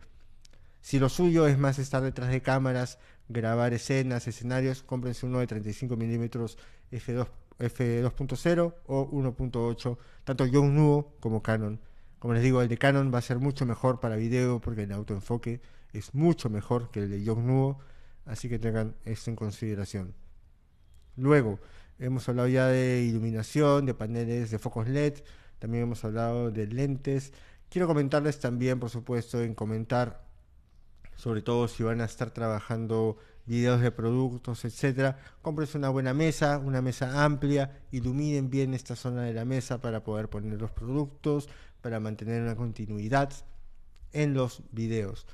si 0.81 0.99
lo 0.99 1.09
suyo 1.09 1.47
es 1.47 1.59
más 1.59 1.79
estar 1.79 2.03
detrás 2.03 2.31
de 2.31 2.41
cámaras, 2.41 2.99
grabar 3.29 3.73
escenas, 3.75 4.27
escenarios, 4.27 4.83
cómprense 4.83 5.27
uno 5.27 5.41
de 5.41 5.47
35 5.47 5.97
milímetros 5.97 6.59
F2, 6.91 7.29
F2.0 7.59 8.75
o 8.87 9.11
1.8, 9.11 9.99
tanto 10.25 10.47
Yongnuo 10.47 11.15
como 11.21 11.43
Canon. 11.43 11.81
Como 12.19 12.35
les 12.35 12.43
digo, 12.43 12.63
el 12.63 12.69
de 12.69 12.79
Canon 12.79 13.13
va 13.13 13.19
a 13.19 13.23
ser 13.23 13.39
mucho 13.39 13.67
mejor 13.67 14.01
para 14.01 14.17
video 14.17 14.61
porque 14.61 14.83
el 14.83 14.93
autoenfoque 14.93 15.61
es 15.93 16.15
mucho 16.15 16.51
mejor 16.51 16.91
que 16.91 17.01
el 17.01 17.11
de 17.11 17.23
Yongnuo, 17.23 17.79
así 18.25 18.49
que 18.49 18.59
tengan 18.59 18.95
esto 19.05 19.31
en 19.31 19.37
consideración. 19.37 20.15
Luego, 21.17 21.59
hemos 21.99 22.29
hablado 22.29 22.49
ya 22.49 22.67
de 22.67 23.03
iluminación, 23.03 23.87
de 23.87 23.95
paneles 23.95 24.51
de 24.51 24.59
focos 24.59 24.89
LED, 24.89 25.23
también 25.59 25.85
hemos 25.85 26.05
hablado 26.05 26.51
de 26.51 26.67
lentes. 26.67 27.33
Quiero 27.69 27.87
comentarles 27.87 28.39
también, 28.39 28.79
por 28.79 28.91
supuesto, 28.91 29.43
en 29.43 29.55
comentar, 29.55 30.28
sobre 31.19 31.43
todo 31.43 31.67
si 31.67 31.83
van 31.83 32.01
a 32.01 32.05
estar 32.05 32.31
trabajando 32.31 33.19
videos 33.45 33.81
de 33.81 33.91
productos, 33.91 34.65
etcétera, 34.65 35.19
cómprense 35.43 35.77
una 35.77 35.89
buena 35.89 36.15
mesa, 36.15 36.59
una 36.59 36.81
mesa 36.81 37.25
amplia, 37.25 37.81
iluminen 37.91 38.51
bien 38.51 38.73
esta 38.73 38.95
zona 38.95 39.25
de 39.25 39.35
la 39.35 39.45
mesa 39.45 39.81
para 39.81 40.05
poder 40.05 40.29
poner 40.29 40.61
los 40.61 40.71
productos, 40.71 41.49
para 41.81 41.99
mantener 41.99 42.43
una 42.43 42.55
continuidad 42.55 43.33
en 44.13 44.33
los 44.33 44.63
videos. 44.71 45.27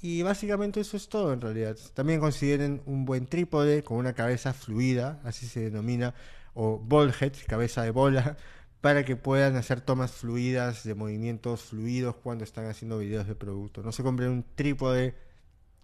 Y 0.00 0.22
básicamente 0.22 0.80
eso 0.80 0.96
es 0.96 1.08
todo 1.08 1.34
en 1.34 1.42
realidad. 1.42 1.76
También 1.92 2.18
consideren 2.18 2.82
un 2.86 3.04
buen 3.04 3.26
trípode 3.26 3.82
con 3.82 3.98
una 3.98 4.14
cabeza 4.14 4.54
fluida, 4.54 5.20
así 5.22 5.46
se 5.46 5.60
denomina, 5.60 6.14
o 6.54 6.78
ball 6.78 7.12
head, 7.20 7.32
cabeza 7.46 7.82
de 7.82 7.90
bola, 7.90 8.38
para 8.80 9.04
que 9.04 9.16
puedan 9.16 9.56
hacer 9.56 9.82
tomas 9.82 10.12
fluidas, 10.12 10.84
de 10.84 10.94
movimientos 10.94 11.62
fluidos 11.62 12.16
cuando 12.16 12.44
están 12.44 12.66
haciendo 12.66 12.98
videos 12.98 13.26
de 13.26 13.34
producto. 13.34 13.82
No 13.82 13.92
se 13.92 14.02
compren 14.02 14.30
un 14.30 14.46
trípode 14.54 15.25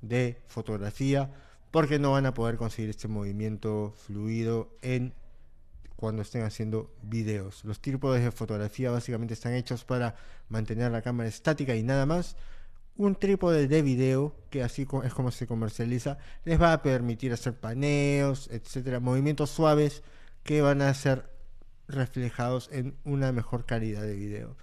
de 0.02 0.42
fotografía 0.46 1.32
porque 1.70 1.98
no 1.98 2.12
van 2.12 2.26
a 2.26 2.34
poder 2.34 2.56
conseguir 2.56 2.90
este 2.90 3.08
movimiento 3.08 3.94
fluido 3.96 4.76
en 4.82 5.14
cuando 5.96 6.22
estén 6.22 6.42
haciendo 6.42 6.92
videos. 7.02 7.64
Los 7.64 7.80
trípodes 7.80 8.22
de 8.22 8.30
fotografía 8.30 8.90
básicamente 8.90 9.34
están 9.34 9.54
hechos 9.54 9.84
para 9.84 10.16
mantener 10.48 10.92
la 10.92 11.00
cámara 11.00 11.28
estática 11.28 11.74
y 11.74 11.82
nada 11.82 12.06
más. 12.06 12.36
Un 12.96 13.14
trípode 13.14 13.68
de 13.68 13.82
video, 13.82 14.36
que 14.50 14.62
así 14.62 14.86
es 15.04 15.14
como 15.14 15.30
se 15.30 15.46
comercializa, 15.46 16.18
les 16.44 16.60
va 16.60 16.74
a 16.74 16.82
permitir 16.82 17.32
hacer 17.32 17.54
paneos, 17.54 18.50
etcétera, 18.52 19.00
movimientos 19.00 19.48
suaves 19.48 20.02
que 20.42 20.60
van 20.60 20.82
a 20.82 20.92
ser 20.92 21.30
reflejados 21.88 22.68
en 22.72 22.96
una 23.04 23.32
mejor 23.32 23.64
calidad 23.64 24.02
de 24.02 24.14
video. 24.14 24.56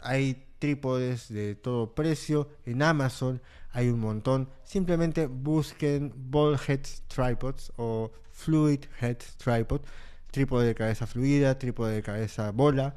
Hay 0.00 0.46
trípodes 0.58 1.28
de 1.28 1.54
todo 1.54 1.94
precio 1.94 2.48
en 2.64 2.82
Amazon, 2.82 3.42
hay 3.76 3.90
un 3.90 4.00
montón. 4.00 4.48
Simplemente 4.64 5.26
busquen 5.26 6.10
Ball 6.16 6.58
Head 6.66 6.80
Tripods 7.08 7.74
o 7.76 8.10
Fluid 8.32 8.86
Head 9.02 9.18
Tripod, 9.36 9.82
trípode 10.30 10.66
de 10.66 10.74
cabeza 10.74 11.06
fluida, 11.06 11.58
trípode 11.58 11.94
de 11.94 12.02
cabeza 12.02 12.52
bola, 12.52 12.96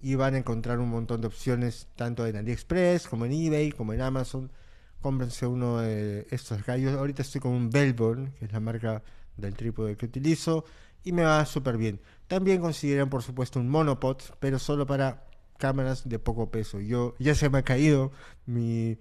y 0.00 0.14
van 0.14 0.34
a 0.34 0.38
encontrar 0.38 0.78
un 0.78 0.90
montón 0.90 1.22
de 1.22 1.26
opciones 1.26 1.88
tanto 1.96 2.24
en 2.24 2.36
AliExpress 2.36 3.08
como 3.08 3.26
en 3.26 3.32
eBay 3.32 3.72
como 3.72 3.94
en 3.94 4.00
Amazon. 4.00 4.52
Cómprense 5.00 5.44
uno 5.48 5.78
de 5.78 6.28
estos 6.30 6.64
gallos. 6.64 6.96
Ahorita 6.96 7.22
estoy 7.22 7.40
con 7.40 7.50
un 7.50 7.70
Bellborn, 7.70 8.32
que 8.38 8.44
es 8.44 8.52
la 8.52 8.60
marca 8.60 9.02
del 9.36 9.54
trípode 9.54 9.96
que 9.96 10.06
utilizo, 10.06 10.64
y 11.02 11.10
me 11.10 11.24
va 11.24 11.44
súper 11.46 11.76
bien. 11.76 12.00
También 12.28 12.60
consideran, 12.60 13.10
por 13.10 13.24
supuesto, 13.24 13.58
un 13.58 13.68
monopod, 13.68 14.18
pero 14.38 14.60
solo 14.60 14.86
para 14.86 15.24
cámaras 15.58 16.08
de 16.08 16.20
poco 16.20 16.48
peso. 16.52 16.78
Yo 16.78 17.16
ya 17.18 17.34
se 17.34 17.50
me 17.50 17.58
ha 17.58 17.62
caído 17.62 18.12
mi, 18.46 18.98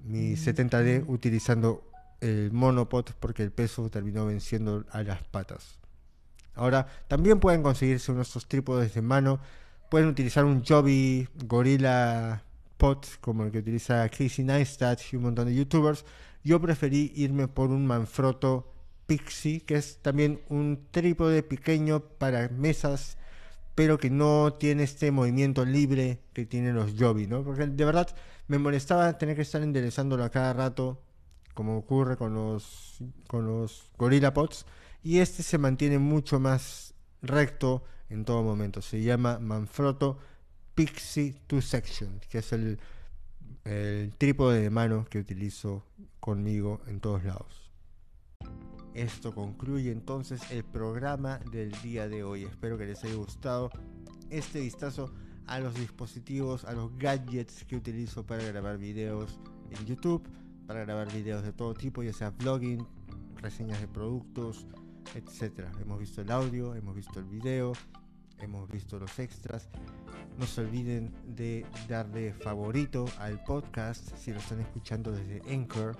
mi 0.00 0.34
70D 0.34 1.04
mm. 1.04 1.10
utilizando 1.10 1.84
el 2.20 2.50
monopod 2.52 3.06
porque 3.20 3.42
el 3.42 3.52
peso 3.52 3.88
terminó 3.90 4.26
venciendo 4.26 4.84
a 4.90 5.02
las 5.02 5.22
patas. 5.22 5.78
Ahora, 6.54 6.86
también 7.06 7.38
pueden 7.38 7.62
conseguirse 7.62 8.10
unos 8.10 8.32
trípodes 8.48 8.94
de 8.94 9.02
mano. 9.02 9.38
Pueden 9.90 10.08
utilizar 10.08 10.44
un 10.44 10.64
Joby 10.64 11.28
Gorilla 11.44 12.42
Pot 12.76 13.06
como 13.20 13.44
el 13.44 13.52
que 13.52 13.58
utiliza 13.58 14.08
Casey 14.08 14.44
Neistat 14.44 15.00
y 15.12 15.16
un 15.16 15.22
montón 15.22 15.46
de 15.46 15.54
youtubers. 15.54 16.04
Yo 16.42 16.60
preferí 16.60 17.12
irme 17.14 17.48
por 17.48 17.70
un 17.70 17.86
Manfrotto 17.86 18.72
Pixie, 19.06 19.60
que 19.60 19.76
es 19.76 19.98
también 20.02 20.40
un 20.48 20.86
trípode 20.90 21.42
pequeño 21.42 22.00
para 22.00 22.48
mesas 22.48 23.18
pero 23.78 23.96
que 23.96 24.10
no 24.10 24.54
tiene 24.54 24.82
este 24.82 25.12
movimiento 25.12 25.64
libre 25.64 26.18
que 26.32 26.44
tienen 26.44 26.74
los 26.74 26.94
Joby, 26.98 27.28
¿no? 27.28 27.44
Porque 27.44 27.64
de 27.64 27.84
verdad 27.84 28.08
me 28.48 28.58
molestaba 28.58 29.16
tener 29.18 29.36
que 29.36 29.42
estar 29.42 29.62
enderezándolo 29.62 30.24
a 30.24 30.30
cada 30.30 30.52
rato, 30.54 31.02
como 31.54 31.76
ocurre 31.76 32.16
con 32.16 32.34
los, 32.34 32.98
con 33.26 33.46
los 33.46 33.90
Gorilla 33.96 34.32
Pods, 34.32 34.64
y 35.02 35.18
este 35.18 35.42
se 35.42 35.58
mantiene 35.58 35.98
mucho 35.98 36.40
más 36.40 36.94
recto 37.22 37.84
en 38.08 38.24
todo 38.24 38.42
momento. 38.42 38.82
Se 38.82 39.02
llama 39.02 39.38
Manfrotto 39.38 40.18
Pixie 40.74 41.36
2 41.48 41.64
Section, 41.64 42.20
que 42.28 42.38
es 42.38 42.52
el, 42.52 42.80
el 43.64 44.14
trípode 44.16 44.62
de 44.62 44.70
mano 44.70 45.06
que 45.08 45.18
utilizo 45.18 45.84
conmigo 46.18 46.80
en 46.86 47.00
todos 47.00 47.24
lados. 47.24 47.70
Esto 48.94 49.34
concluye 49.34 49.92
entonces 49.92 50.40
el 50.50 50.64
programa 50.64 51.38
del 51.52 51.70
día 51.82 52.08
de 52.08 52.24
hoy. 52.24 52.44
Espero 52.44 52.78
que 52.78 52.86
les 52.86 53.04
haya 53.04 53.14
gustado 53.14 53.70
este 54.30 54.60
vistazo 54.60 55.12
a 55.48 55.58
los 55.60 55.74
dispositivos, 55.74 56.64
a 56.64 56.72
los 56.72 56.96
gadgets 56.98 57.64
que 57.64 57.76
utilizo 57.76 58.24
para 58.24 58.44
grabar 58.44 58.78
videos 58.78 59.40
en 59.70 59.86
YouTube, 59.86 60.22
para 60.66 60.80
grabar 60.80 61.12
videos 61.12 61.42
de 61.42 61.52
todo 61.52 61.74
tipo, 61.74 62.02
ya 62.02 62.12
sea 62.12 62.30
vlogging, 62.30 62.86
reseñas 63.36 63.80
de 63.80 63.88
productos, 63.88 64.66
etc. 65.14 65.66
Hemos 65.80 65.98
visto 65.98 66.20
el 66.20 66.30
audio, 66.30 66.74
hemos 66.74 66.94
visto 66.94 67.18
el 67.18 67.24
video, 67.24 67.72
hemos 68.40 68.68
visto 68.70 68.98
los 68.98 69.18
extras. 69.18 69.68
No 70.38 70.46
se 70.46 70.60
olviden 70.60 71.12
de 71.26 71.66
darle 71.88 72.32
favorito 72.32 73.06
al 73.18 73.42
podcast 73.42 74.16
si 74.16 74.32
lo 74.32 74.38
están 74.38 74.60
escuchando 74.60 75.10
desde 75.10 75.42
Anchor. 75.52 75.96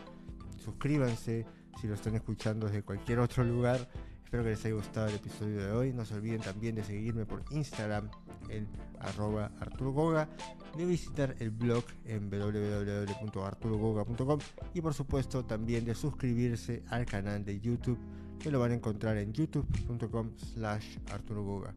Suscríbanse 0.59 1.47
si 1.81 1.89
lo 1.89 1.95
están 1.95 2.15
escuchando 2.15 2.67
desde 2.67 2.83
cualquier 2.83 3.21
otro 3.21 3.45
lugar. 3.45 3.89
Espero 4.29 4.45
que 4.45 4.51
les 4.51 4.63
haya 4.67 4.75
gustado 4.75 5.07
el 5.07 5.15
episodio 5.15 5.57
de 5.57 5.73
hoy. 5.73 5.95
No 5.95 6.05
se 6.05 6.15
olviden 6.15 6.43
también 6.43 6.75
de 6.75 6.85
seguirme 6.85 7.25
por 7.25 7.43
Instagram 7.51 8.11
en 8.51 8.69
arroba 9.01 9.51
Goga, 9.81 10.29
de 10.77 10.85
visitar 10.85 11.35
el 11.39 11.49
blog 11.49 11.83
en 12.05 12.29
www.arturogoga.com 12.29 14.39
y 14.75 14.83
por 14.83 14.93
supuesto 14.93 15.47
también 15.47 15.87
de 15.87 15.95
suscribirse 15.95 16.83
al 16.91 17.07
canal 17.07 17.43
de 17.43 17.59
YouTube 17.59 17.99
que 18.39 18.51
lo 18.51 18.61
van 18.61 18.73
a 18.73 18.75
encontrar 18.75 19.17
en 19.17 19.33
youtube.com 19.33 20.33
slash 20.37 20.99
Goga. 21.27 21.75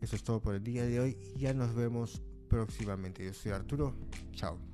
Eso 0.00 0.16
es 0.16 0.22
todo 0.22 0.40
por 0.40 0.54
el 0.54 0.64
día 0.64 0.86
de 0.86 1.00
hoy 1.00 1.18
y 1.36 1.40
ya 1.40 1.52
nos 1.52 1.74
vemos 1.74 2.22
próximamente. 2.48 3.26
Yo 3.26 3.34
soy 3.34 3.52
Arturo. 3.52 3.94
Chao. 4.32 4.69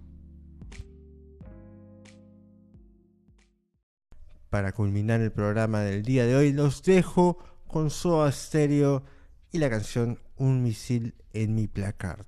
Para 4.57 4.73
culminar 4.73 5.21
el 5.21 5.33
programa 5.33 5.81
del 5.81 6.03
día 6.03 6.25
de 6.25 6.35
hoy, 6.35 6.51
los 6.51 6.83
dejo 6.83 7.37
con 7.67 7.91
Soa 7.91 8.33
Stereo 8.33 9.05
y 9.53 9.59
la 9.59 9.69
canción 9.69 10.19
Un 10.39 10.63
misil 10.63 11.15
en 11.35 11.55
mi 11.55 11.67
placard. 11.67 12.25